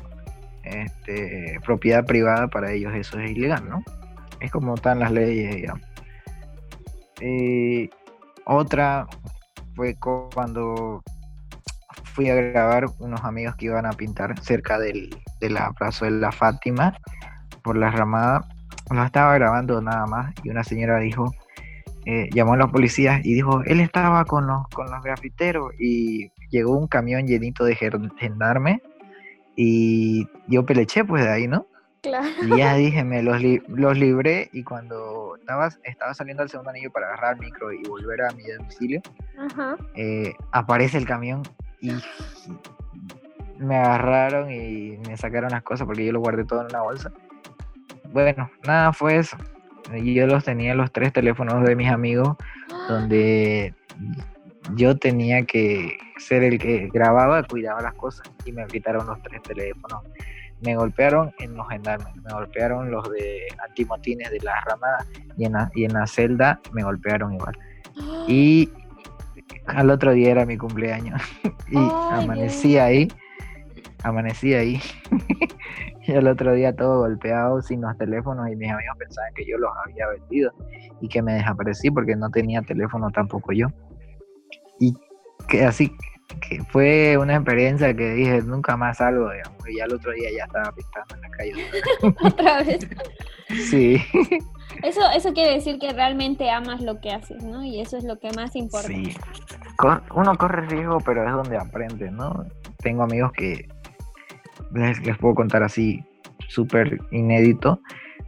[0.63, 3.83] Este, propiedad privada para ellos eso es ilegal, ¿no?
[4.39, 5.90] Es como están las leyes, digamos.
[8.45, 9.07] Otra
[9.76, 11.01] fue cuando
[12.13, 16.11] fui a grabar unos amigos que iban a pintar cerca del, de la Plaza de
[16.11, 16.97] la Fátima
[17.63, 18.47] por la ramada.
[18.91, 21.32] No estaba grabando nada más y una señora dijo,
[22.05, 26.32] eh, llamó a la policía y dijo, él estaba con los, con los grafiteros y
[26.49, 27.76] llegó un camión llenito de
[28.17, 28.82] gendarme
[29.55, 31.67] y yo peleché pues de ahí, ¿no?
[32.01, 32.27] Claro.
[32.41, 36.91] Y ya dije, me los, los libré y cuando estaba, estaba saliendo al segundo anillo
[36.91, 39.01] para agarrar el micro y volver a mi domicilio,
[39.95, 41.43] eh, aparece el camión
[41.79, 41.91] y
[43.59, 47.11] me agarraron y me sacaron las cosas porque yo lo guardé todo en una bolsa.
[48.11, 49.37] Bueno, nada, fue eso.
[49.93, 52.35] Y yo los tenía los tres teléfonos de mis amigos
[52.87, 53.75] donde
[54.75, 59.41] yo tenía que ser el que grababa, cuidaba las cosas y me quitaron los tres
[59.43, 60.01] teléfonos.
[60.62, 65.05] Me golpearon en los gendarmes, me golpearon los de antimotines de la ramada
[65.38, 67.57] y en la, y en la celda me golpearon igual.
[68.28, 68.70] Y
[69.66, 71.22] al otro día era mi cumpleaños
[71.70, 71.78] y
[72.12, 73.07] amanecí ahí,
[74.03, 74.82] amanecí ahí
[76.03, 79.57] y al otro día todo golpeado sin los teléfonos y mis amigos pensaban que yo
[79.57, 80.51] los había vendido
[81.01, 83.68] y que me desaparecí porque no tenía teléfono tampoco yo.
[84.80, 84.95] Y
[85.47, 85.91] que así
[86.39, 90.29] que fue una experiencia que dije nunca más salgo, digamos, y ya el otro día
[90.36, 91.65] ya estaba pintando en la calle.
[92.23, 92.88] Otra vez.
[93.69, 94.01] Sí.
[94.84, 97.63] Eso, eso quiere decir que realmente amas lo que haces, ¿no?
[97.63, 98.88] Y eso es lo que más importa.
[98.88, 99.13] Sí.
[100.15, 102.45] Uno corre riesgo, pero es donde aprende, ¿no?
[102.77, 103.67] Tengo amigos que
[104.73, 106.03] les, les puedo contar así,
[106.47, 107.79] súper inédito.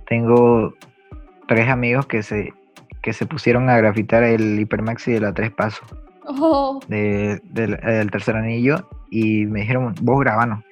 [0.07, 0.73] Tengo
[1.47, 2.53] tres amigos que se,
[3.01, 5.87] que se pusieron a grafitar el Hipermaxi de la Tres Pasos.
[6.25, 6.79] Oh.
[6.87, 10.63] De, del tercer anillo y me dijeron, vos grabanos.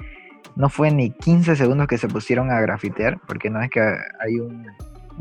[0.56, 4.40] No fue ni 15 segundos que se pusieron a grafitear, porque no es que hay
[4.40, 4.68] un,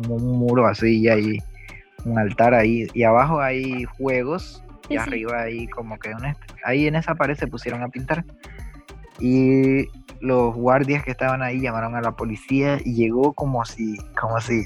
[0.08, 1.38] un muro así y hay
[2.04, 6.34] un altar ahí, y abajo hay juegos, y arriba hay como que un...
[6.64, 8.24] Ahí en esa pared se pusieron a pintar.
[9.20, 9.86] Y
[10.20, 14.64] los guardias que estaban ahí llamaron a la policía y llegó como si, como si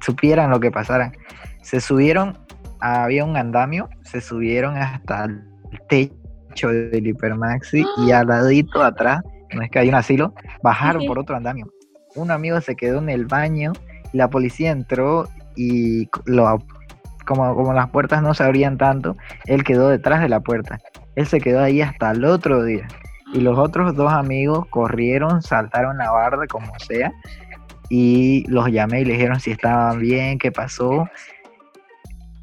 [0.00, 1.12] supieran lo que pasara.
[1.60, 2.38] Se subieron,
[2.80, 5.42] había un andamio, se subieron hasta el
[5.88, 9.22] techo del Hipermaxi y al ladito atrás,
[9.54, 11.70] no es que hay un asilo, bajaron por otro andamio.
[12.14, 13.72] Un amigo se quedó en el baño
[14.12, 16.58] y la policía entró y lo,
[17.26, 20.78] como, como las puertas no se abrían tanto, él quedó detrás de la puerta.
[21.16, 22.86] Él se quedó ahí hasta el otro día.
[23.34, 27.12] Y los otros dos amigos corrieron, saltaron la barda como sea.
[27.88, 31.08] Y los llamé y le dijeron si estaban bien, qué pasó.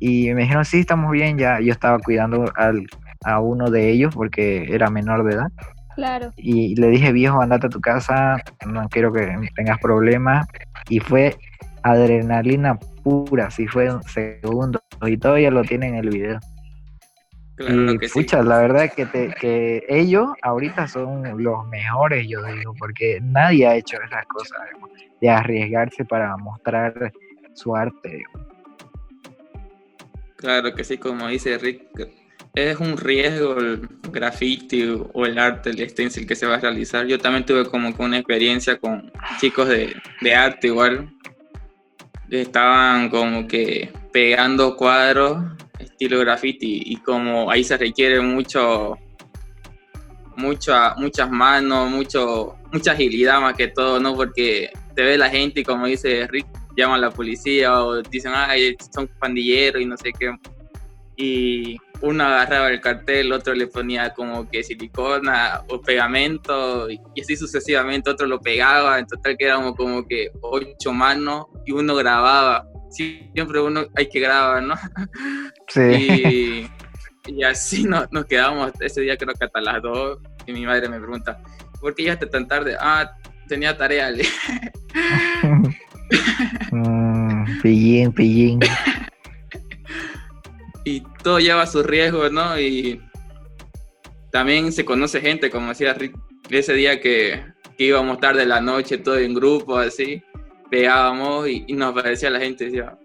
[0.05, 2.85] Y me dijeron, sí, estamos bien, ya yo estaba cuidando al,
[3.23, 5.49] a uno de ellos porque era menor de edad.
[5.95, 6.33] Claro.
[6.35, 8.35] Y le dije, viejo, andate a tu casa,
[8.67, 10.45] no quiero que tengas problemas.
[10.89, 11.37] Y fue
[11.83, 14.83] adrenalina pura, si fue un segundo.
[15.03, 16.39] Y todavía lo tienen en el video.
[17.55, 18.19] Claro y que sí.
[18.19, 23.67] pucha, la verdad que, te, que ellos ahorita son los mejores, yo digo, porque nadie
[23.67, 24.59] ha hecho esas cosas,
[25.21, 27.13] de arriesgarse para mostrar
[27.53, 28.17] su arte.
[28.17, 28.52] digamos.
[30.43, 31.83] Claro que sí, como dice Rick,
[32.53, 34.83] es un riesgo el graffiti
[35.13, 37.07] o el arte, el stencil que se va a realizar.
[37.07, 41.09] Yo también tuve como que una experiencia con chicos de, de arte igual.
[42.29, 45.37] Estaban como que pegando cuadros
[45.79, 48.97] estilo graffiti y como ahí se requiere mucho,
[50.35, 54.13] mucha, muchas manos, mucho, mucha agilidad más que todo, ¿no?
[54.13, 58.33] Porque te ve la gente y como dice Rick, llaman a la policía o dicen,
[58.35, 60.35] ay, son pandilleros y no sé qué.
[61.15, 67.35] Y uno agarraba el cartel, otro le ponía como que silicona o pegamento y así
[67.35, 72.67] sucesivamente, otro lo pegaba, en total quedamos como que ocho manos y uno grababa.
[72.89, 74.75] Siempre uno hay que grabar, ¿no?
[75.69, 76.67] Sí.
[77.25, 80.65] Y, y así nos, nos quedamos ese día creo que hasta las dos y mi
[80.65, 81.41] madre me pregunta,
[81.79, 82.75] ¿por qué llegaste tan tarde?
[82.79, 83.11] Ah,
[83.47, 84.09] tenía tarea.
[87.61, 88.59] pillín, pillín.
[90.85, 92.59] y todo lleva su riesgo, ¿no?
[92.59, 93.01] Y
[94.31, 96.15] también se conoce gente, como decía Rick,
[96.49, 97.43] ese día que
[97.77, 100.21] que íbamos tarde de la noche, todo en grupo, así,
[100.69, 102.95] pegábamos y, y nos aparecía la gente, decía,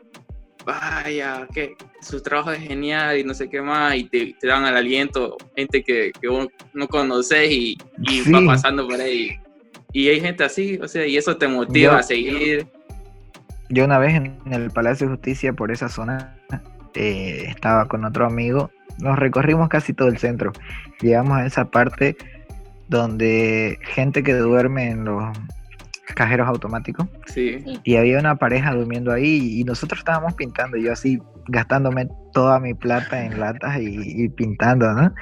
[0.67, 4.67] vaya, que su trabajo es genial y no sé qué más, y te, te dan
[4.67, 8.31] el aliento, gente que, que vos no conoces y, y Sí.
[8.31, 9.39] va pasando por ahí.
[9.95, 12.67] Y hay gente así, o sea, y eso te motiva Yo- a seguir.
[12.67, 12.78] Yo
[13.77, 16.35] una vez en el Palacio de Justicia por esa zona
[16.95, 20.53] eh, estaba con otro amigo, nos recorrimos casi todo el centro.
[21.01, 22.17] Llegamos a esa parte
[22.89, 25.37] donde gente que duerme en los
[26.15, 27.63] cajeros automáticos Sí.
[27.85, 32.73] y había una pareja durmiendo ahí y nosotros estábamos pintando, yo así gastándome toda mi
[32.75, 35.15] plata en latas y, y pintando, ¿no?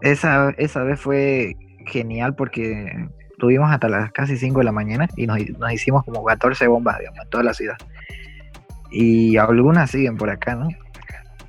[0.00, 1.56] Esa, esa vez fue
[1.86, 3.08] genial porque
[3.38, 6.98] tuvimos hasta las casi 5 de la mañana y nos, nos hicimos como 14 bombas,
[6.98, 7.76] digamos, en toda la ciudad.
[8.90, 10.68] Y algunas siguen por acá, ¿no?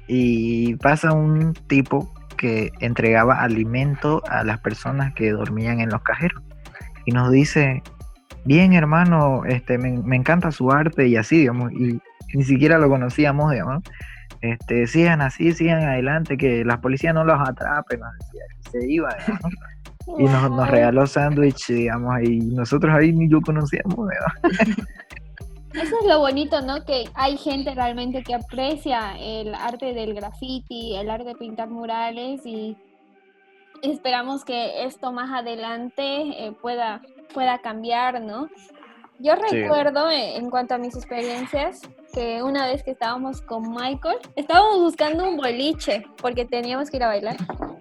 [0.08, 6.42] Y pasa un tipo que entregaba alimento a las personas que dormían en los cajeros.
[7.06, 7.84] Y nos dice,
[8.46, 12.00] bien hermano, este, me, me encanta su arte y así, digamos, y
[12.34, 13.84] ni siquiera lo conocíamos, digamos.
[14.42, 19.10] Este, sigan así, sigan adelante, que las policías no los atrapen, nos decía, se iba,
[19.28, 19.54] digamos,
[20.18, 24.78] y nos, nos regaló sándwich, digamos, y nosotros ahí ni lo conocíamos, digamos.
[25.74, 26.84] Eso es lo bonito, ¿no?
[26.84, 32.43] Que hay gente realmente que aprecia el arte del graffiti, el arte de pintar murales
[32.43, 32.76] y
[33.84, 37.01] esperamos que esto más adelante eh, pueda,
[37.34, 38.49] pueda cambiar, ¿no?
[39.20, 41.82] Yo recuerdo, eh, en cuanto a mis experiencias,
[42.13, 47.03] que una vez que estábamos con Michael, estábamos buscando un boliche, porque teníamos que ir
[47.03, 47.36] a bailar.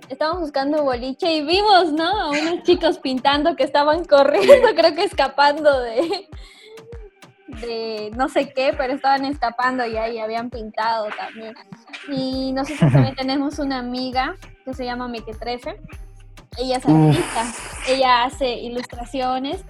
[0.09, 2.09] Estábamos buscando un boliche y vimos, ¿no?
[2.09, 6.29] A unos chicos pintando que estaban corriendo, creo que escapando de,
[7.47, 11.55] de no sé qué, pero estaban escapando ya y habían pintado también.
[12.11, 14.35] Y nosotros también tenemos una amiga
[14.65, 15.81] que se llama Mequetrefe.
[16.57, 17.45] Ella es artista,
[17.87, 19.65] ella hace ilustraciones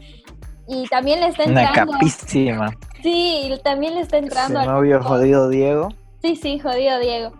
[0.68, 1.92] y también le está Una entrando.
[1.94, 2.70] capísima.
[3.02, 4.58] Sí, también le está Su entrando.
[4.60, 5.88] al- novio jodido Diego,
[6.22, 7.32] Sí, sí, jodido Diego.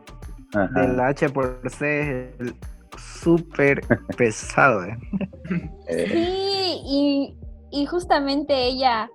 [0.54, 0.80] Ajá.
[0.80, 2.54] del H por C, es el
[2.96, 3.80] súper
[4.16, 4.96] pesado, eh.
[5.88, 7.34] Eh, Sí, y,
[7.70, 9.10] y justamente ella,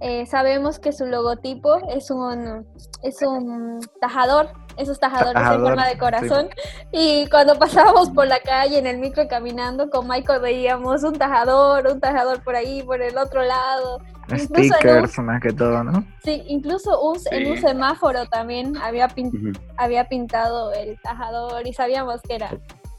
[0.00, 2.66] eh, sabemos que su logotipo es un,
[3.02, 5.98] es un tajador, esos tajadores en Tajador, forma de sí.
[5.98, 6.48] corazón.
[6.92, 11.86] Y cuando pasábamos por la calle en el micro caminando con Michael veíamos un tajador,
[11.86, 13.98] un tajador por ahí, por el otro lado.
[14.28, 16.04] Incluso en un- Stickers más que todo, ¿no?
[16.24, 22.22] Sí, incluso un- en un semáforo también había, pin- había pintado el tajador y sabíamos
[22.22, 22.50] que era,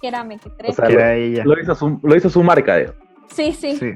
[0.01, 0.23] que era.
[0.23, 0.89] O sea.
[1.45, 2.93] Lo hizo su, lo hizo su marca, eh.
[3.31, 3.93] sí, sí, Sí.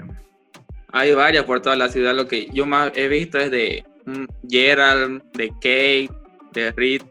[0.95, 2.15] Hay varias por toda la ciudad.
[2.15, 6.09] Lo que yo más he visto es de mm, Gerald, de Kate,
[6.53, 7.01] de Reed,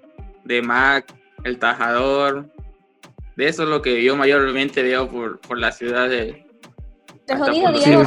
[0.44, 1.04] de Mac,
[1.44, 2.46] el tajador.
[3.36, 6.46] De eso es lo que yo mayormente veo por, por la ciudad de.
[7.28, 8.02] Hasta jodido Diego.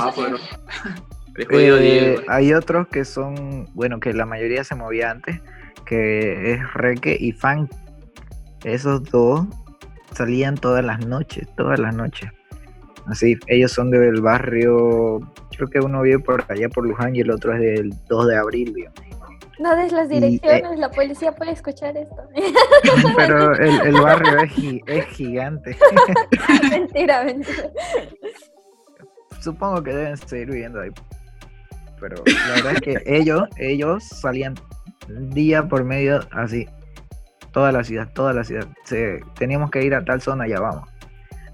[1.36, 2.21] De jodido Eh, Diego.
[2.28, 5.39] hay otros que son, bueno, que la mayoría se movía antes,
[5.86, 7.71] que es Reque y Funk.
[8.63, 9.45] Esos dos
[10.15, 12.32] salían todas las noches, todas las noches.
[13.10, 15.20] Así, ellos son del barrio,
[15.55, 18.38] creo que uno vive por allá por Luján y el otro es del 2 de
[18.38, 18.99] abril, digamos.
[19.60, 22.16] No des las Y, eh, direcciones, la policía puede escuchar esto.
[23.18, 24.38] Pero el, el barrio
[24.86, 25.76] es gigante.
[26.70, 27.72] mentira, mentira.
[29.39, 30.89] Supongo que deben seguir viviendo ahí.
[31.99, 34.55] Pero la verdad es que ellos, ellos salían
[35.08, 36.68] día por medio así.
[37.51, 38.68] Toda la ciudad, toda la ciudad.
[38.84, 40.88] Se- teníamos que ir a tal zona, ya vamos.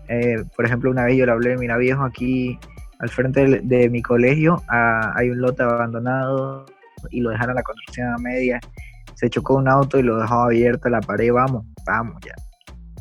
[0.09, 2.59] Eh, por ejemplo, una vez yo le hablé, mira viejo, aquí
[2.99, 6.65] al frente del- de, mi colegio ah, hay un lote abandonado
[7.09, 8.59] y lo dejaron la construcción a media.
[9.15, 12.33] Se chocó un auto y lo dejó abierto la pared, vamos, vamos ya.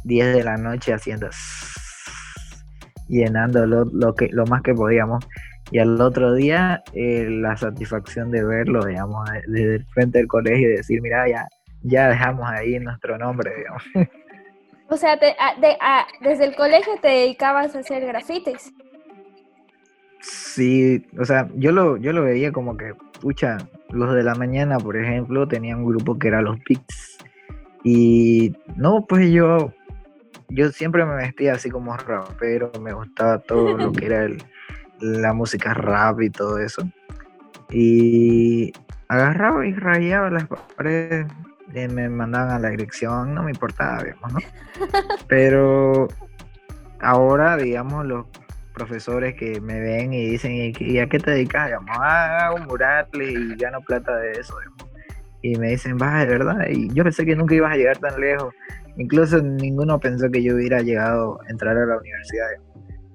[0.04, 1.28] 10 de la noche haciendo
[3.08, 5.24] llenando lo, lo que lo más que podíamos
[5.70, 10.28] y al otro día eh, la satisfacción de verlo digamos de- desde el frente del
[10.28, 11.46] colegio y decir mira ya
[11.82, 13.82] ya dejamos ahí nuestro nombre digamos
[14.92, 18.72] O sea, te- a- de- a- desde el colegio te dedicabas a hacer grafitis.
[20.20, 23.58] sí o sea yo lo yo lo veía como que pucha
[23.90, 27.18] los de la mañana por ejemplo tenían un grupo que era los Pics
[27.82, 29.72] y no pues yo
[30.48, 34.28] yo siempre me vestía así como rapero me gustaba todo lo que era
[35.00, 36.82] la música rap y todo eso
[37.70, 38.72] y
[39.08, 41.26] agarraba y rayaba las paredes
[41.72, 44.38] me mandaban a la dirección no me importaba digamos no
[45.28, 46.08] pero
[47.00, 48.26] ahora digamos los
[48.72, 51.66] profesores que me ven y dicen ¿y a qué te dedicas?
[51.66, 54.54] Digamos, ah, hago murales y gano plata de eso.
[54.58, 54.92] digamos.
[55.42, 56.66] Y me dicen, va, de verdad.
[56.70, 58.54] Y yo pensé que nunca ibas a llegar tan lejos.
[58.96, 62.48] Incluso ninguno pensó que yo hubiera llegado a entrar a la universidad.
[62.50, 62.72] digamos.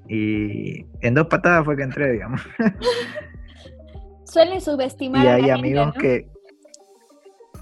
[0.10, 2.42] Y en dos patadas fue que entré, digamos.
[4.26, 6.02] Suelen subestimar y a hay la amigos gente, ¿no?
[6.02, 6.37] que.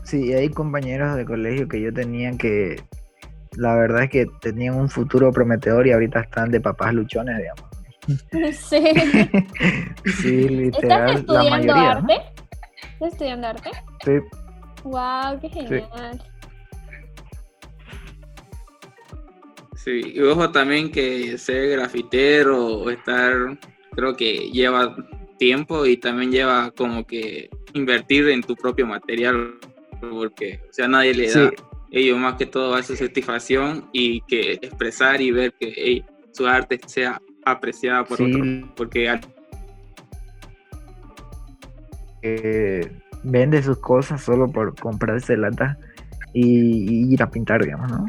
[0.06, 2.82] Sí, hay compañeros de colegio que yo tenía que.
[3.58, 7.66] La verdad es que tenían un futuro prometedor y ahorita están de papás luchones, digamos.
[8.53, 8.84] Sí.
[10.22, 12.14] Sí, ¿Estás literal, la estudiando arte?
[12.93, 13.72] ¿Estás estudiando arte?
[14.03, 14.12] Sí,
[14.84, 16.22] Wow, qué genial.
[19.76, 23.34] Sí, y ojo también que ser grafitero o estar,
[23.91, 24.95] creo que lleva
[25.39, 29.56] tiempo y también lleva como que invertir en tu propio material,
[30.00, 31.52] porque, o sea, nadie le sí, da
[31.91, 36.80] ello más que todo a esa satisfacción y que expresar y ver que su arte
[36.86, 38.24] sea apreciada por Sí.
[38.26, 39.20] otro, porque
[43.24, 45.78] vende sus cosas solo por comprarse latas
[46.34, 48.06] y, y ir a pintar, digamos, ¿no?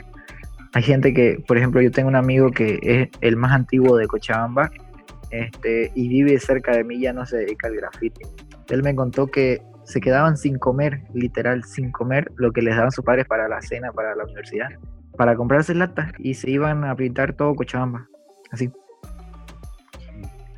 [0.72, 4.06] Hay gente que, por ejemplo, yo tengo un amigo que es el más antiguo de
[4.06, 4.70] Cochabamba
[5.30, 8.22] este, y vive cerca de mí, ya no se dedica al graffiti.
[8.68, 12.90] Él me contó que se quedaban sin comer, literal, sin comer lo que les daban
[12.90, 14.68] sus padres para la cena, para la universidad,
[15.16, 18.06] para comprarse latas y se iban a pintar todo Cochabamba,
[18.50, 18.70] así.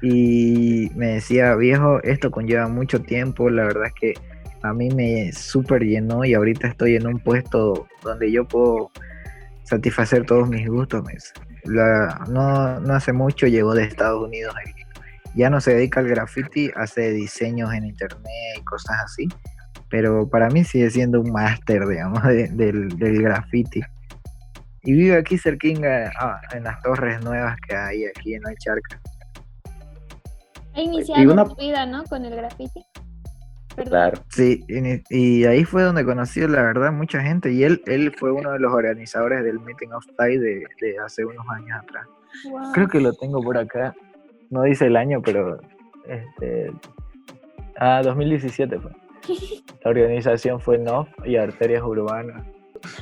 [0.01, 4.15] Y me decía, viejo, esto conlleva mucho tiempo, la verdad es que
[4.63, 8.91] a mí me súper llenó y ahorita estoy en un puesto donde yo puedo
[9.65, 11.05] satisfacer todos mis gustos.
[11.65, 14.55] La- no, no hace mucho llegó de Estados Unidos.
[15.39, 19.29] Ya no se dedica al graffiti, hace diseños en internet y cosas así.
[19.89, 23.81] Pero para mí sigue siendo un máster, digamos, de- del, del graffiti.
[24.83, 29.01] Y vive aquí cerquinga, ah, en las torres nuevas que hay aquí en la charca.
[30.75, 32.05] Ha iniciado Y una- tu vida, ¿no?
[32.05, 32.85] Con el graffiti.
[33.77, 33.91] Perdón.
[33.91, 34.19] Claro.
[34.31, 37.53] Sí, y, y ahí fue donde conocí, la verdad, mucha gente.
[37.53, 41.25] Y él, él fue uno de los organizadores del Meeting of Thai de, de hace
[41.25, 42.07] unos años atrás.
[42.51, 42.73] Wow.
[42.73, 43.95] Creo que lo tengo por acá.
[44.51, 45.61] No dice el año, pero.
[46.07, 46.73] Este,
[47.79, 48.93] ah, 2017 fue.
[49.85, 52.45] La organización fue NOF y Arterias Urbanas.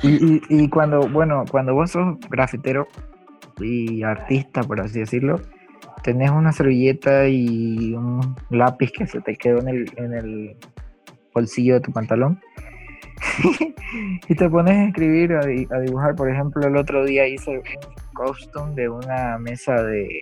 [0.03, 2.87] Y, y, y cuando, bueno, cuando vos sos grafitero
[3.59, 5.39] y artista, por así decirlo,
[6.03, 10.57] tenés una servilleta y un lápiz que se te quedó en el, en el
[11.33, 12.39] bolsillo de tu pantalón.
[14.27, 16.15] y te pones a escribir, a, a dibujar.
[16.15, 17.63] Por ejemplo, el otro día hice un
[18.13, 20.19] costume de una mesa de,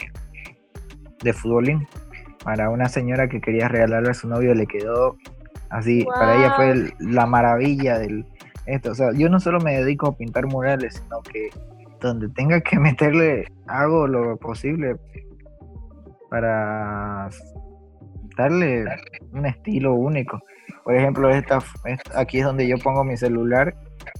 [1.25, 1.85] de futbolín
[2.43, 4.53] para una señora que quería regalarle a su novio.
[4.55, 5.17] Le quedó
[5.69, 8.25] así, para ella fue el- la maravilla del
[8.65, 8.91] esto.
[8.91, 11.49] O sea, yo no solo me dedico a pintar murales, sino que
[11.99, 14.95] donde tenga que meterle, hago lo posible
[16.29, 17.29] para
[18.37, 18.85] darle
[19.31, 20.39] un estilo único.
[20.83, 23.75] Por ejemplo, esta, esta- aquí es donde yo pongo mi celular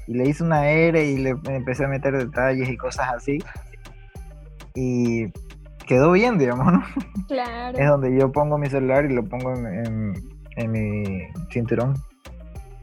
[0.08, 3.40] y le hice una R y le empecé a meter detalles y cosas así.
[4.74, 5.28] Y
[5.86, 6.84] quedó bien, digamos, ¿no?
[7.28, 7.78] Claro.
[7.78, 10.14] Es donde yo pongo mi celular y lo pongo en, en-
[10.58, 11.20] en mi
[11.52, 11.94] cinturón.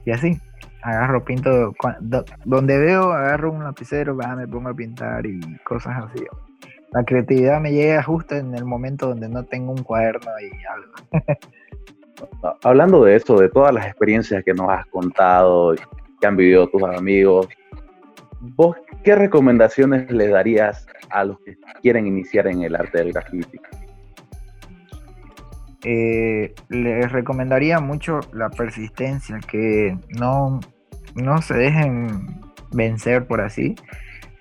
[0.04, 0.38] Y así,
[0.82, 1.72] agarro, pinto,
[2.44, 6.24] donde veo, agarro un lapicero, va, me pongo a pintar y cosas así.
[6.92, 11.36] La creatividad me llega justo en el momento donde no tengo un cuaderno y algo.
[12.62, 15.74] Hablando de eso, de todas las experiencias que nos has contado,
[16.20, 17.48] que han vivido tus amigos,
[18.40, 23.58] ¿vos qué recomendaciones le darías a los que quieren iniciar en el arte del graffiti?
[25.84, 30.60] eh, les recomendaría mucho la persistencia, que no,
[31.16, 32.40] no se dejen
[32.72, 33.74] vencer por así,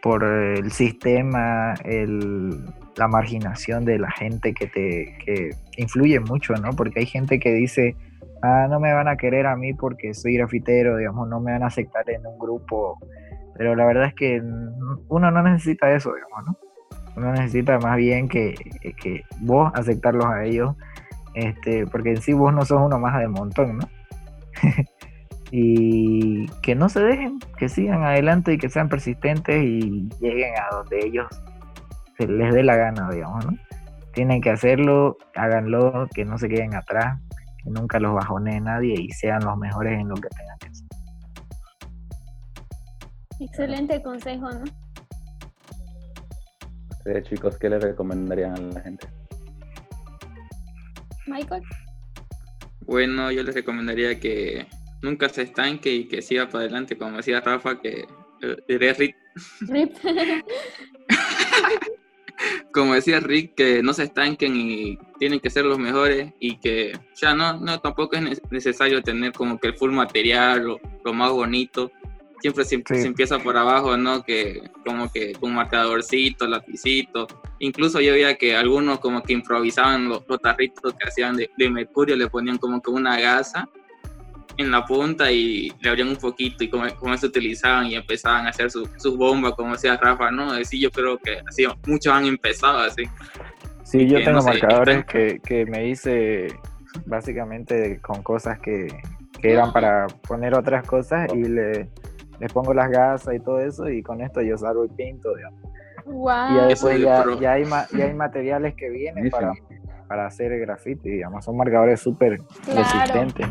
[0.03, 2.63] por el sistema, el-
[2.97, 6.71] la marginación de la gente que te que influye mucho, ¿no?
[6.71, 7.95] Porque hay gente que dice,
[8.43, 11.63] ah, no me van a querer a mí porque soy grafitero, digamos, no me van
[11.63, 12.99] a aceptar en un grupo,
[13.61, 14.41] pero la verdad es que
[15.07, 16.57] uno no necesita eso, digamos, ¿no?
[17.15, 18.55] Uno necesita más bien que,
[18.99, 20.75] que vos aceptarlos a ellos
[21.35, 23.87] este, porque en sí vos no sos uno más del montón, ¿no?
[25.51, 30.77] y que no se dejen, que sigan adelante y que sean persistentes y lleguen a
[30.77, 31.27] donde ellos
[32.17, 33.59] les dé la gana, digamos, ¿no?
[34.15, 37.19] Tienen que hacerlo, háganlo, que no se queden atrás,
[37.63, 40.70] que nunca los bajonee nadie y sean los mejores en lo que tengan que.
[43.41, 44.63] Excelente consejo, ¿no?
[47.05, 49.07] Eh, chicos, ¿qué le recomendarían a la gente?
[51.25, 51.63] Michael.
[52.81, 54.67] Bueno, yo les recomendaría que
[55.01, 58.05] nunca se estanque y que siga para adelante, como decía Rafa, que
[58.41, 59.15] eh, diré Rick,
[59.61, 59.95] Rip.
[62.73, 66.91] como decía Rick, que no se estanquen y tienen que ser los mejores y que
[67.19, 71.13] ya no, no tampoco es ne- necesario tener como que el full material, lo, lo
[71.13, 71.91] más bonito.
[72.41, 73.01] Siempre se, Sí.
[73.01, 74.23] se empieza por abajo, ¿no?
[74.23, 77.27] Que como que con marcadorcito, lapicito,
[77.59, 81.69] Incluso yo veía que algunos como que improvisaban los, los tarritos que hacían de, de
[81.69, 83.69] mercurio, le ponían como que una gasa
[84.57, 88.47] en la punta y le abrían un poquito y como, como eso utilizaban y empezaban
[88.47, 90.51] a hacer sus su bombas, como decía Rafa, ¿no?
[90.51, 93.03] Así yo creo que así muchos han empezado así.
[93.83, 96.47] Sí, yo que tengo no sé, marcadores y que, que me hice
[97.05, 98.87] básicamente con cosas que,
[99.39, 101.89] que eran para poner otras cosas y le,
[102.41, 105.59] les pongo las gasas y todo eso y con esto yo salgo y pinto, digamos.
[105.59, 106.67] Y ya Wow.
[106.69, 109.53] después Eso ya, ya hay, ma- ya hay materiales que vienen para,
[110.07, 112.79] para hacer graffiti, digamos, son marcadores súper Claro.
[112.81, 113.47] resistentes.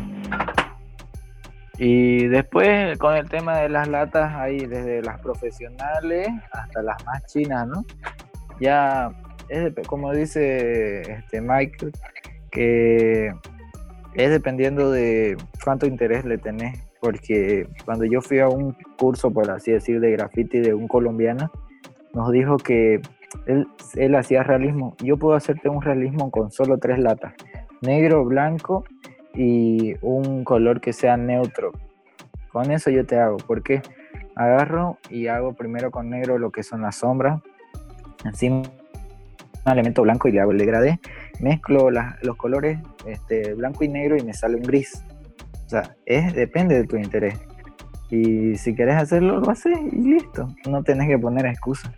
[1.77, 7.25] Y después con el tema de las latas, hay desde las profesionales hasta las más
[7.25, 7.83] chinas, ¿no?
[8.59, 9.09] Ya
[9.49, 11.91] es como dice este Michael,
[12.51, 13.33] que
[14.13, 19.49] es dependiendo de cuánto interés le tenés, porque cuando yo fui a un curso, por
[19.49, 21.51] así decir, de graffiti de un colombiano,
[22.13, 23.01] nos dijo que
[23.47, 24.95] él, él hacía realismo.
[25.03, 27.33] Yo puedo hacerte un realismo con solo tres latas,
[27.81, 28.83] negro, blanco
[29.33, 31.71] y un color que sea neutro.
[32.51, 33.81] Con eso yo te hago, porque
[34.35, 37.41] agarro y hago primero con negro lo que son las sombras,
[38.25, 38.61] encima
[39.65, 40.99] un elemento blanco y le hago el degradé,
[41.39, 45.03] mezclo las- los colores este, blanco y negro y me sale un gris.
[45.71, 47.39] O sea, es, depende de tu interés.
[48.09, 50.49] Y si querés hacerlo, lo haces y listo.
[50.67, 51.93] No tenés que poner excusas.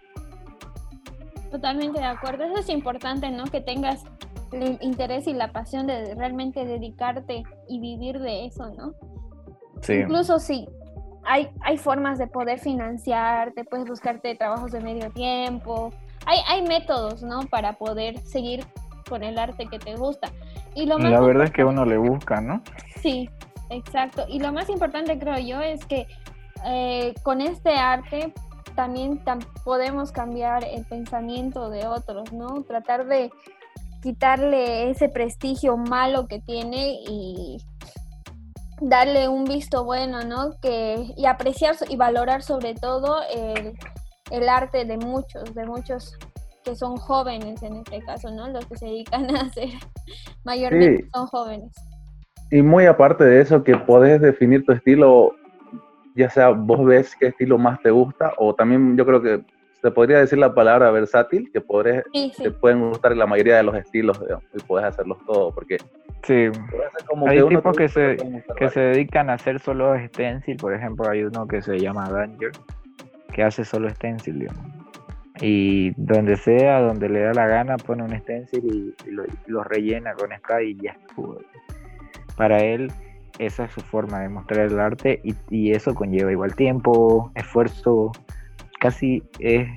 [1.49, 2.43] Totalmente de acuerdo.
[2.43, 3.45] Eso es importante, ¿no?
[3.45, 4.03] Que tengas
[4.51, 8.93] el interés y la pasión de realmente dedicarte y vivir de eso, ¿no?
[9.81, 9.93] Sí.
[9.93, 10.67] Incluso sí,
[11.25, 15.89] hay, hay formas de poder financiarte, puedes buscarte trabajos de medio tiempo.
[16.27, 17.47] Hay, hay métodos, ¿no?
[17.47, 18.63] Para poder seguir
[19.09, 20.31] con el arte que te gusta.
[20.75, 22.61] Y lo más La verdad es que uno le busca, ¿no?
[23.01, 23.27] Sí,
[23.75, 24.25] exacto.
[24.27, 26.07] Y lo más importante creo yo es que
[26.65, 28.33] eh, con este arte
[28.75, 32.63] también tam- podemos cambiar el pensamiento de otros, ¿no?
[32.63, 33.31] Tratar de
[34.01, 37.57] quitarle ese prestigio malo que tiene y
[38.81, 40.59] darle un visto bueno, ¿no?
[40.61, 43.73] Que, y apreciar y valorar sobre todo el,
[44.31, 46.17] el arte de muchos, de muchos
[46.63, 48.47] que son jóvenes en este caso, ¿no?
[48.49, 49.69] Los que se dedican a hacer
[50.43, 51.09] mayormente Sí.
[51.13, 51.71] son jóvenes.
[52.51, 55.33] Y muy aparte de eso, que podés definir tu estilo,
[56.15, 59.41] ya sea vos ves qué estilo más te gusta, o también yo creo que
[59.81, 62.43] se podría decir la palabra versátil, que podés, Sí, sí.
[62.43, 65.77] te pueden gustar la mayoría de los estilos digamos, y puedes hacerlos todos, porque
[66.25, 66.49] Sí.
[67.07, 68.17] como Hay que tipos que se-
[68.57, 72.51] que se dedican a hacer solo stencil, por ejemplo, hay uno que se llama Danger,
[73.33, 74.63] que hace solo stencil, digamos.
[75.41, 79.29] Y donde sea, donde le da la gana, pone un stencil y, y lo, y
[79.47, 81.39] lo rellena con spray y ya estuvo.
[82.35, 82.91] Para él,
[83.39, 88.11] esa es su forma de mostrar el arte y, y eso conlleva igual tiempo, esfuerzo,
[88.79, 89.67] casi es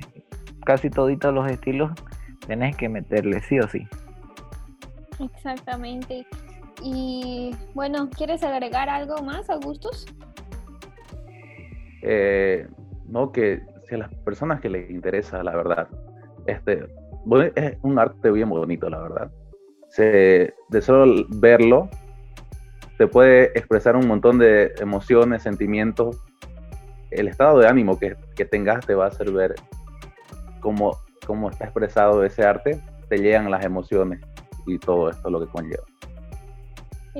[0.64, 1.92] casi toditos los estilos
[2.46, 3.86] tenés que meterle sí o sí.
[5.20, 6.26] Exactamente.
[6.82, 10.06] Y bueno, ¿quieres agregar algo más, Augustus?
[12.02, 12.68] Eh,
[13.08, 15.88] no, que si a las personas que les interesa, la verdad,
[16.46, 16.86] este,
[17.56, 19.30] es un arte bien bonito, la verdad.
[19.88, 21.88] Se, de solo verlo,
[22.98, 26.22] te puede expresar un montón de emociones, sentimientos.
[27.10, 29.54] El estado de ánimo que, que tengas te va a hacer ver
[30.60, 34.20] cómo, cómo está expresado ese arte, te llegan las emociones
[34.66, 35.84] y todo esto lo que conlleva.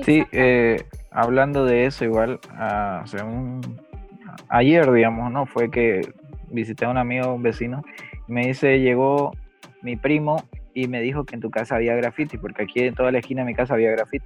[0.03, 3.81] Sí, eh, hablando de eso, igual, ah, hace un-
[4.49, 5.45] ayer, digamos, ¿no?
[5.45, 6.01] Fue que
[6.49, 7.81] visité a un amigo, un vecino,
[8.27, 9.31] y me dice, llegó
[9.81, 13.11] mi primo y me dijo que en tu casa había graffiti, porque aquí en toda
[13.11, 14.25] la esquina de mi casa había graffiti.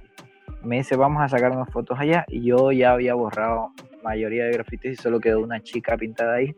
[0.64, 3.72] Me dice, vamos a sacar unas fotos allá, y yo ya había borrado
[4.04, 6.54] mayoría de grafitis y solo quedó una chica pintada ahí.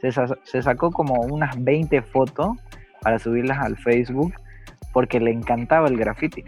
[0.00, 2.56] Se, sa- se sacó como unas 20 fotos
[3.00, 4.34] para subirlas al Facebook,
[4.92, 6.44] porque le encantaba el graffiti.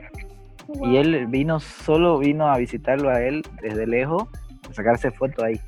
[0.68, 0.86] Wow.
[0.90, 4.24] Y él vino, solo vino a visitarlo a él desde lejos,
[4.68, 5.60] a sacarse fotos ahí.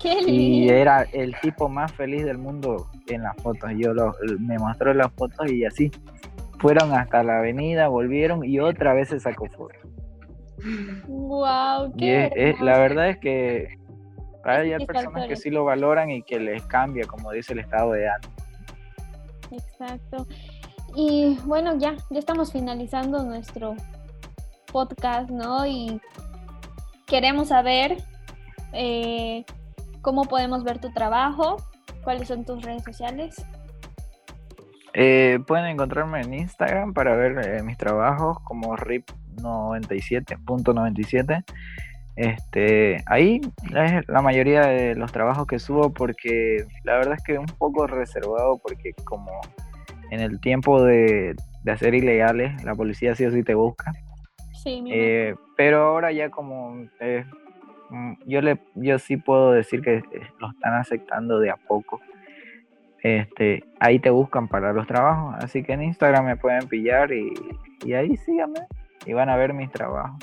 [0.00, 0.72] Qué Y lindo.
[0.74, 3.70] era el tipo más feliz del mundo en las fotos.
[3.76, 5.90] Yo lo- me mostró las fotos y así.
[6.58, 9.76] Fueron hasta la avenida, volvieron y otra vez se sacó fotos.
[11.06, 13.78] Wow, Y qué es- es- la verdad es que
[14.44, 18.08] hay personas que sí lo valoran y que les cambia, como dice el estado de
[18.08, 18.32] ánimo.
[19.50, 20.26] Exacto.
[20.94, 23.74] Y bueno, ya, ya estamos finalizando nuestro
[24.70, 25.66] podcast, ¿no?
[25.66, 26.00] Y
[27.06, 27.98] queremos saber
[28.72, 29.44] eh,
[30.00, 31.56] cómo podemos ver tu trabajo,
[32.04, 33.44] cuáles son tus redes sociales.
[34.94, 38.76] Eh, pueden encontrarme en Instagram para ver eh, mis trabajos como
[39.36, 41.44] rip97.97.
[42.14, 43.40] Este, ahí
[43.74, 47.86] es la mayoría de los trabajos que subo porque la verdad es que un poco
[47.86, 49.30] reservado porque como
[50.10, 53.92] en el tiempo de, de hacer ilegales, la policía sí o sí te busca.
[54.62, 57.24] Sí, Eh, pero ahora ya como eh,
[57.88, 60.04] mm, yo le yo sí puedo decir que eh,
[60.38, 62.00] lo están aceptando de a poco.
[63.02, 67.32] Este, ahí te buscan para los trabajos, así que en Instagram me pueden pillar y,
[67.84, 68.60] y ahí síganme
[69.06, 70.18] y van a ver mis trabajos.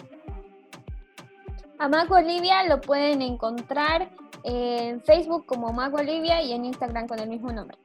[1.80, 4.10] A Mac Olivia lo pueden encontrar
[4.44, 7.78] en Facebook como Mac Olivia y en Instagram con el mismo nombre.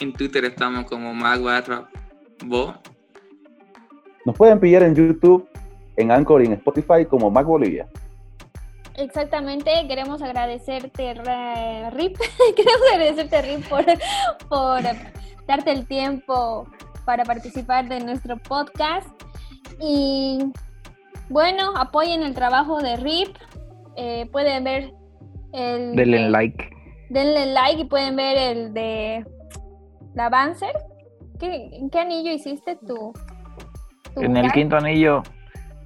[0.00, 1.88] En Twitter estamos como Mag barra
[2.44, 2.74] Bo.
[4.24, 5.48] Nos pueden pillar en YouTube,
[5.96, 7.86] en Anchor y en Spotify como Mac Bolivia.
[8.96, 12.16] Exactamente, queremos agradecerte, Ra- Rip,
[12.56, 13.84] queremos agradecerte, Rip, por,
[14.48, 14.82] por
[15.46, 16.66] darte el tiempo
[17.04, 19.06] para participar de nuestro podcast.
[19.80, 20.52] Y
[21.28, 23.36] bueno, apoyen el trabajo de Rip.
[23.96, 24.92] eh, pueden ver
[25.52, 25.96] el.
[25.96, 26.70] Denle de- like.
[27.08, 29.24] Denle like y pueden ver el de
[30.14, 30.72] la Banzer.
[31.38, 33.12] ¿Qué, ¿En qué anillo hiciste tú?
[34.16, 35.22] En el quinto anillo,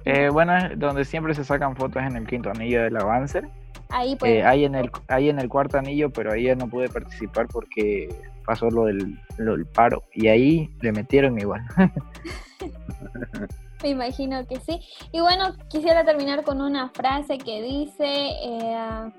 [0.05, 3.45] eh, bueno, donde siempre se sacan fotos en el quinto anillo del Avancer.
[3.89, 6.67] Ahí pueden Eh, hay en el hay en el cuarto anillo, pero ahí ya no
[6.69, 8.07] pude participar porque
[8.45, 11.61] pasó lo del, lo del paro y ahí le metieron igual.
[13.83, 14.79] Me imagino que sí.
[15.11, 19.11] Y bueno, quisiera terminar con una frase que dice, eh,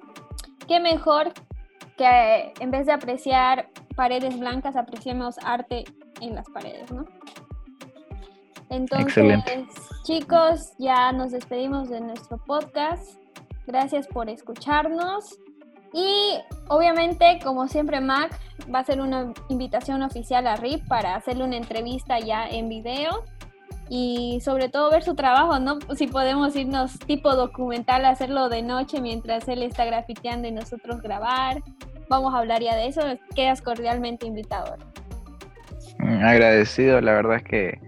[0.68, 1.32] qué mejor
[1.96, 5.84] que eh, en vez de apreciar paredes blancas, apreciemos arte
[6.20, 7.04] en las paredes, ¿no?
[8.70, 9.66] Entonces, Excelente.
[10.04, 13.18] chicos, ya nos despedimos de nuestro podcast.
[13.66, 15.38] Gracias por escucharnos.
[15.92, 16.38] Y
[16.68, 18.40] obviamente, como siempre, Mac
[18.74, 23.24] va a hacer una invitación oficial a RIP para hacerle una entrevista ya en video
[23.94, 25.78] y sobre todo ver su trabajo, ¿no?
[25.94, 31.62] Si podemos irnos tipo documental, hacerlo de noche mientras él está grafiteando y nosotros grabar.
[32.08, 33.02] Vamos a hablar ya de eso.
[33.36, 34.78] Quedas cordialmente invitado.
[35.98, 37.80] Mm, Agradecido, la verdad es que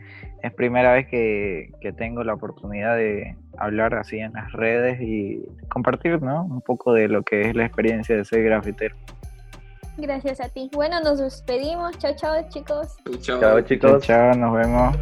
[0.43, 5.43] es primera vez que, que tengo la oportunidad de hablar así en las redes y
[5.71, 6.45] compartir, ¿no?
[6.45, 8.95] Un poco de lo que es la experiencia de ser grafitero.
[9.97, 10.69] Gracias a ti.
[10.75, 11.97] Bueno, nos despedimos.
[11.97, 12.95] Chao, chao, chicos.
[13.23, 14.03] Chao Chao, chicos.
[14.07, 14.95] chao, nos vemos.